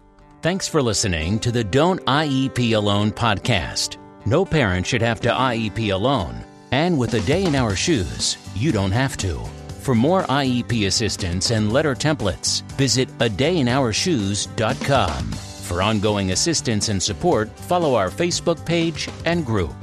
Thanks 0.41 0.67
for 0.67 0.81
listening 0.81 1.39
to 1.39 1.51
the 1.51 1.63
Don't 1.63 2.01
IEP 2.05 2.75
Alone 2.75 3.11
podcast. 3.11 3.97
No 4.25 4.43
parent 4.45 4.85
should 4.87 5.01
have 5.01 5.19
to 5.21 5.29
IEP 5.29 5.93
alone. 5.93 6.43
And 6.71 6.97
with 6.97 7.13
a 7.13 7.21
day 7.21 7.43
in 7.43 7.55
our 7.55 7.75
shoes, 7.75 8.37
you 8.55 8.71
don't 8.71 8.91
have 8.91 9.17
to. 9.17 9.39
For 9.81 9.93
more 9.95 10.23
IEP 10.23 10.87
assistance 10.87 11.51
and 11.51 11.73
letter 11.73 11.95
templates, 11.95 12.61
visit 12.73 13.09
a 13.19 13.29
dayinourshoes.com. 13.29 15.23
For 15.31 15.81
ongoing 15.81 16.31
assistance 16.31 16.89
and 16.89 17.01
support, 17.01 17.49
follow 17.49 17.95
our 17.95 18.09
Facebook 18.09 18.65
page 18.65 19.09
and 19.25 19.45
group. 19.45 19.73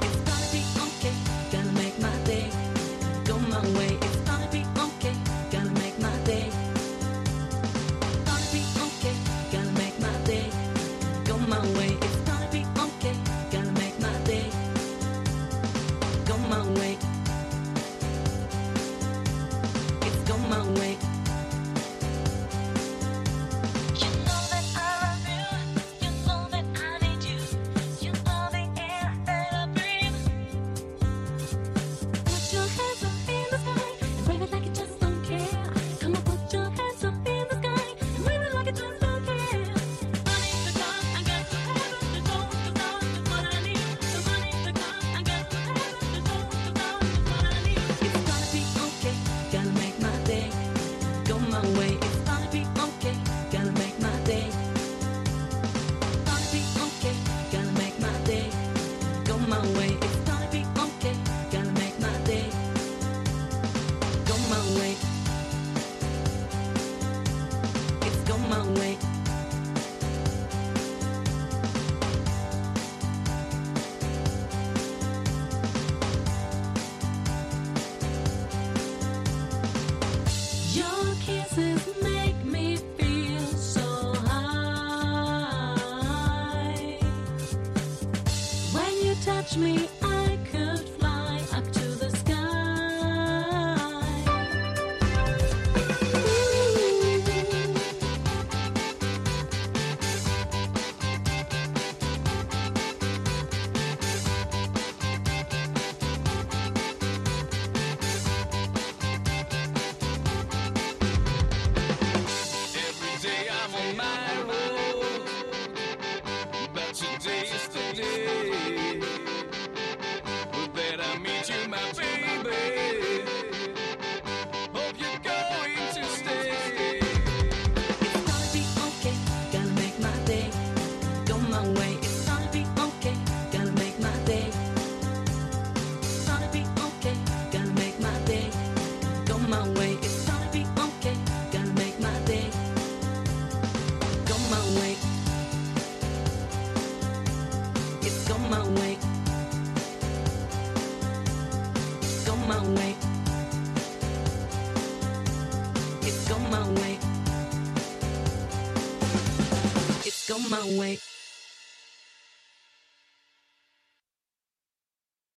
Way. 160.77 160.99